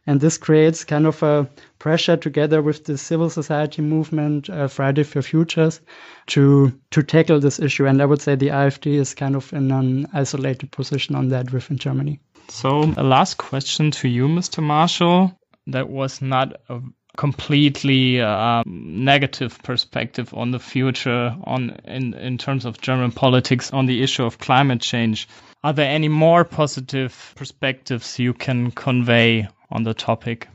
And 0.06 0.20
this 0.20 0.38
creates 0.38 0.84
kind 0.84 1.08
of 1.08 1.24
a 1.24 1.48
pressure 1.80 2.18
together 2.18 2.62
with 2.62 2.84
the 2.84 2.98
civil 2.98 3.30
society 3.30 3.82
movement, 3.82 4.50
uh, 4.50 4.68
Friday 4.68 5.04
for 5.04 5.22
Futures, 5.22 5.80
to, 6.28 6.78
to 6.90 7.04
tackle 7.04 7.40
this 7.40 7.58
issue. 7.58 7.86
And 7.86 8.02
I 8.02 8.06
would 8.06 8.22
say 8.22 8.36
the 8.36 8.50
AfD 8.50 8.96
is 8.96 9.14
kind 9.14 9.38
of 9.38 9.54
in 9.54 9.72
an 9.72 10.08
isolated 10.12 10.72
position 10.72 11.16
on 11.16 11.30
that 11.30 11.54
within 11.54 11.78
Germany. 11.78 12.20
So, 12.50 12.94
a 12.98 13.04
last 13.04 13.38
question 13.38 13.92
to 13.92 14.10
you, 14.10 14.28
Mr. 14.28 14.62
Marschall. 14.62 15.38
That 15.68 15.90
was 15.90 16.22
not 16.22 16.60
a 16.68 16.82
completely 17.18 18.22
uh, 18.22 18.64
negative 18.66 19.60
perspective 19.64 20.34
on 20.34 20.52
the 20.52 20.60
future 20.60 21.36
on 21.44 21.72
in, 21.86 22.14
in 22.14 22.38
terms 22.38 22.66
of 22.66 22.80
German 22.82 23.12
politics 23.12 23.72
on 23.72 23.86
the 23.86 24.02
issue 24.02 24.24
of 24.24 24.38
climate 24.38 24.82
change. 24.82 25.28
Are 25.64 25.74
there 25.74 25.90
any 25.90 26.08
more 26.08 26.44
positive 26.44 27.34
perspectives 27.36 28.18
you 28.18 28.34
can 28.34 28.72
convey 28.72 29.48
on 29.70 29.84
the 29.84 29.94
topic? 29.94 30.48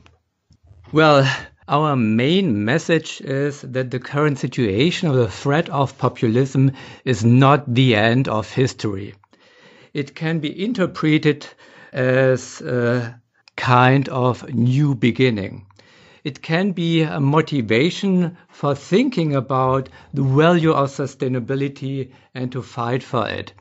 Well, 0.91 1.29
our 1.67 1.95
main 1.95 2.65
message 2.65 3.21
is 3.21 3.61
that 3.61 3.91
the 3.91 3.99
current 3.99 4.39
situation 4.39 5.09
of 5.09 5.15
the 5.15 5.29
threat 5.29 5.69
of 5.69 5.97
populism 5.97 6.71
is 7.05 7.23
not 7.23 7.73
the 7.73 7.95
end 7.95 8.27
of 8.27 8.49
history. 8.49 9.15
It 9.93 10.15
can 10.15 10.39
be 10.39 10.63
interpreted 10.63 11.45
as 11.93 12.61
a 12.61 13.21
kind 13.55 14.07
of 14.09 14.53
new 14.53 14.95
beginning. 14.95 15.66
It 16.27 16.41
can 16.41 16.73
be 16.73 17.03
a 17.03 17.21
motivation 17.21 18.35
for 18.49 18.75
thinking 18.75 19.33
about 19.33 19.87
the 20.13 20.23
value 20.23 20.71
of 20.71 20.89
sustainability 20.89 22.11
and 22.35 22.51
to 22.51 22.61
fight 22.61 23.01
for 23.01 23.29
it. 23.29 23.53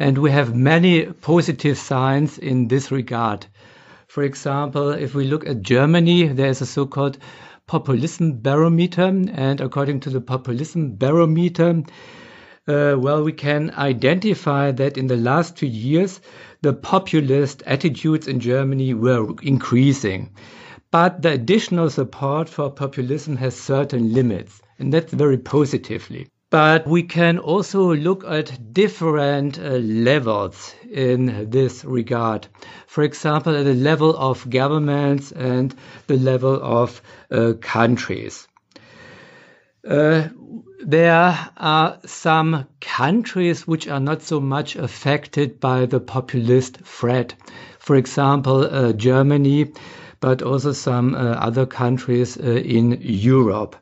And 0.00 0.18
we 0.18 0.32
have 0.32 0.52
many 0.52 1.06
positive 1.06 1.78
signs 1.78 2.36
in 2.36 2.66
this 2.66 2.90
regard. 2.90 3.46
For 4.08 4.24
example, 4.24 4.90
if 4.90 5.14
we 5.14 5.28
look 5.28 5.46
at 5.46 5.62
Germany, 5.62 6.26
there's 6.26 6.60
a 6.60 6.66
so-called 6.66 7.18
populism 7.68 8.40
barometer. 8.40 9.06
And 9.06 9.60
according 9.60 10.00
to 10.00 10.10
the 10.10 10.20
populism 10.20 10.96
barometer, 10.96 11.84
uh, 12.66 12.96
well, 12.98 13.22
we 13.22 13.32
can 13.32 13.70
identify 13.76 14.72
that 14.72 14.98
in 14.98 15.06
the 15.06 15.16
last 15.16 15.56
two 15.56 15.68
years, 15.68 16.20
the 16.62 16.72
populist 16.72 17.62
attitudes 17.64 18.26
in 18.26 18.40
Germany 18.40 18.92
were 18.92 19.34
increasing. 19.40 20.30
But 20.90 21.20
the 21.20 21.32
additional 21.32 21.90
support 21.90 22.48
for 22.48 22.70
populism 22.70 23.36
has 23.36 23.54
certain 23.54 24.14
limits, 24.14 24.62
and 24.78 24.92
that's 24.92 25.12
very 25.12 25.36
positively. 25.36 26.28
But 26.50 26.86
we 26.86 27.02
can 27.02 27.38
also 27.38 27.94
look 27.94 28.24
at 28.24 28.72
different 28.72 29.58
uh, 29.58 29.72
levels 29.72 30.74
in 30.90 31.50
this 31.50 31.84
regard. 31.84 32.48
For 32.86 33.04
example, 33.04 33.54
at 33.54 33.66
the 33.66 33.74
level 33.74 34.16
of 34.16 34.48
governments 34.48 35.30
and 35.30 35.74
the 36.06 36.16
level 36.16 36.58
of 36.62 37.02
uh, 37.30 37.52
countries. 37.60 38.48
Uh, 39.86 40.28
there 40.80 41.38
are 41.58 41.98
some 42.06 42.66
countries 42.80 43.66
which 43.66 43.88
are 43.88 44.00
not 44.00 44.22
so 44.22 44.40
much 44.40 44.74
affected 44.76 45.60
by 45.60 45.84
the 45.84 46.00
populist 46.00 46.78
threat. 46.78 47.34
For 47.78 47.96
example, 47.96 48.64
uh, 48.64 48.92
Germany, 48.94 49.72
but 50.20 50.42
also 50.42 50.72
some 50.72 51.14
uh, 51.14 51.18
other 51.18 51.66
countries 51.66 52.36
uh, 52.38 52.42
in 52.42 52.98
Europe. 53.00 53.76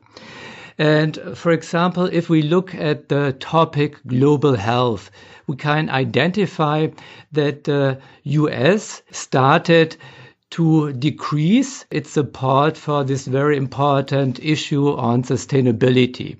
And 0.77 1.17
for 1.33 1.51
example, 1.51 2.05
if 2.05 2.29
we 2.29 2.43
look 2.43 2.75
at 2.75 3.09
the 3.09 3.33
topic 3.39 3.97
global 4.05 4.55
health, 4.55 5.09
we 5.47 5.55
can 5.55 5.89
identify 5.89 6.87
that 7.31 7.63
the 7.63 7.97
US 8.23 9.01
started 9.11 9.97
to 10.51 10.93
decrease 10.93 11.85
its 11.91 12.11
support 12.11 12.77
for 12.77 13.03
this 13.03 13.25
very 13.27 13.57
important 13.57 14.39
issue 14.39 14.95
on 14.95 15.23
sustainability. 15.23 16.37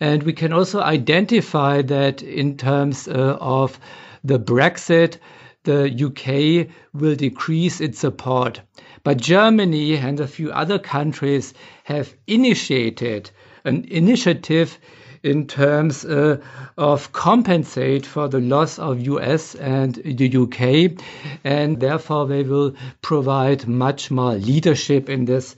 And 0.00 0.22
we 0.22 0.32
can 0.32 0.52
also 0.52 0.80
identify 0.80 1.82
that 1.82 2.22
in 2.22 2.56
terms 2.56 3.08
uh, 3.08 3.38
of 3.40 3.78
the 4.22 4.38
Brexit, 4.38 5.18
the 5.64 5.90
UK 5.90 6.68
will 6.92 7.14
decrease 7.16 7.80
its 7.80 7.98
support. 7.98 8.60
But 9.04 9.18
Germany 9.18 9.96
and 9.96 10.18
a 10.18 10.26
few 10.26 10.50
other 10.50 10.78
countries 10.78 11.52
have 11.84 12.14
initiated 12.26 13.30
an 13.62 13.84
initiative 13.90 14.78
in 15.22 15.46
terms 15.46 16.06
uh, 16.06 16.38
of 16.78 17.12
compensate 17.12 18.06
for 18.06 18.28
the 18.28 18.40
loss 18.40 18.78
of 18.78 19.00
US 19.00 19.54
and 19.56 19.94
the 19.94 20.36
UK 20.36 20.98
and 21.44 21.80
therefore 21.80 22.26
they 22.26 22.44
will 22.44 22.74
provide 23.02 23.68
much 23.68 24.10
more 24.10 24.36
leadership 24.36 25.10
in 25.10 25.26
this 25.26 25.54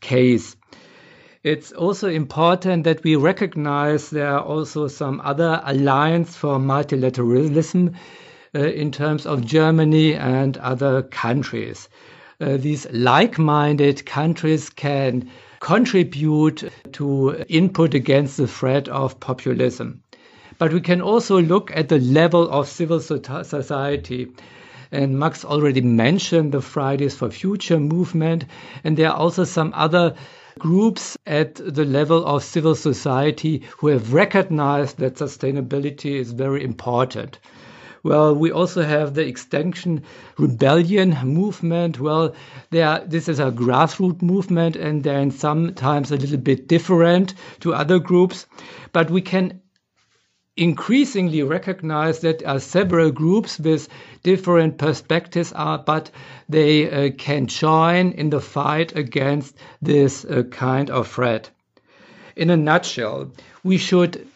case. 0.00 0.54
It's 1.42 1.72
also 1.72 2.08
important 2.08 2.84
that 2.84 3.02
we 3.02 3.16
recognize 3.16 4.10
there 4.10 4.28
are 4.28 4.42
also 4.42 4.88
some 4.88 5.22
other 5.24 5.62
alliance 5.64 6.36
for 6.36 6.58
multilateralism 6.58 7.94
uh, 8.54 8.58
in 8.58 8.92
terms 8.92 9.24
of 9.24 9.46
Germany 9.46 10.16
and 10.16 10.58
other 10.58 11.00
countries. 11.00 11.88
Uh, 12.40 12.56
these 12.56 12.86
like-minded 12.90 14.06
countries 14.06 14.70
can 14.70 15.30
contribute 15.60 16.64
to 16.92 17.44
input 17.48 17.92
against 17.94 18.38
the 18.38 18.46
threat 18.46 18.88
of 18.88 19.20
populism. 19.20 20.02
But 20.58 20.72
we 20.72 20.80
can 20.80 21.02
also 21.02 21.40
look 21.40 21.70
at 21.74 21.90
the 21.90 21.98
level 21.98 22.50
of 22.50 22.66
civil 22.68 23.00
society. 23.00 24.28
And 24.90 25.18
Max 25.18 25.44
already 25.44 25.82
mentioned 25.82 26.52
the 26.52 26.62
Fridays 26.62 27.14
for 27.14 27.30
Future 27.30 27.78
movement, 27.78 28.46
and 28.84 28.96
there 28.96 29.10
are 29.10 29.16
also 29.16 29.44
some 29.44 29.72
other 29.74 30.14
groups 30.58 31.16
at 31.26 31.54
the 31.54 31.84
level 31.84 32.24
of 32.26 32.42
civil 32.42 32.74
society 32.74 33.62
who 33.78 33.88
have 33.88 34.12
recognized 34.12 34.98
that 34.98 35.14
sustainability 35.16 36.18
is 36.18 36.32
very 36.32 36.64
important. 36.64 37.38
Well, 38.02 38.34
we 38.34 38.50
also 38.50 38.82
have 38.82 39.12
the 39.12 39.26
Extinction 39.26 40.04
Rebellion 40.38 41.18
movement. 41.22 42.00
Well, 42.00 42.34
are, 42.72 43.00
this 43.06 43.28
is 43.28 43.38
a 43.38 43.50
grassroots 43.50 44.22
movement 44.22 44.76
and 44.76 45.02
they're 45.02 45.30
sometimes 45.30 46.10
a 46.10 46.16
little 46.16 46.38
bit 46.38 46.66
different 46.66 47.34
to 47.60 47.74
other 47.74 47.98
groups, 47.98 48.46
but 48.92 49.10
we 49.10 49.20
can 49.20 49.60
increasingly 50.56 51.42
recognize 51.42 52.20
that 52.20 52.38
there 52.40 52.48
are 52.48 52.60
several 52.60 53.10
groups 53.10 53.58
with 53.58 53.88
different 54.22 54.78
perspectives 54.78 55.52
are, 55.52 55.78
but 55.78 56.10
they 56.48 56.90
uh, 56.90 57.10
can 57.16 57.46
join 57.46 58.12
in 58.12 58.30
the 58.30 58.40
fight 58.40 58.96
against 58.96 59.56
this 59.82 60.24
uh, 60.24 60.42
kind 60.50 60.90
of 60.90 61.08
threat. 61.08 61.50
In 62.36 62.50
a 62.50 62.56
nutshell, 62.56 63.32
we 63.62 63.76
should 63.76 64.26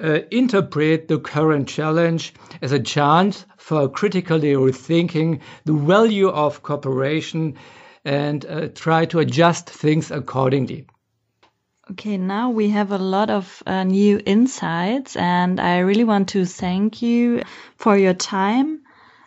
uh, 0.00 0.20
interpret 0.30 1.08
the 1.08 1.18
current 1.18 1.68
challenge 1.68 2.34
as 2.60 2.72
a 2.72 2.80
chance 2.80 3.44
for 3.56 3.88
critically 3.88 4.52
rethinking 4.52 5.40
the 5.64 5.72
value 5.72 6.28
of 6.28 6.62
cooperation 6.62 7.56
and 8.04 8.44
uh, 8.46 8.68
try 8.68 9.04
to 9.06 9.18
adjust 9.18 9.68
things 9.68 10.10
accordingly. 10.10 10.86
Okay, 11.90 12.16
now 12.16 12.50
we 12.50 12.70
have 12.70 12.92
a 12.92 12.98
lot 12.98 13.28
of 13.28 13.62
uh, 13.66 13.84
new 13.84 14.20
insights, 14.24 15.16
and 15.16 15.60
I 15.60 15.80
really 15.80 16.04
want 16.04 16.28
to 16.30 16.46
thank 16.46 17.02
you 17.02 17.42
for 17.76 17.96
your 17.96 18.14
time. 18.14 18.82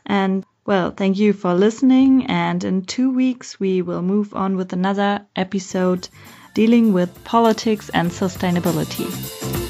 And 0.06 0.46
well, 0.66 0.92
thank 0.92 1.18
you 1.18 1.34
for 1.34 1.54
listening. 1.54 2.26
And 2.28 2.64
in 2.64 2.84
two 2.84 3.14
weeks, 3.14 3.60
we 3.60 3.82
will 3.82 4.02
move 4.02 4.34
on 4.34 4.56
with 4.56 4.74
another 4.74 5.26
episode 5.36 6.08
dealing 6.54 6.94
with 6.94 7.24
politics 7.24 7.90
and 7.90 8.10
sustainability. 8.10 9.65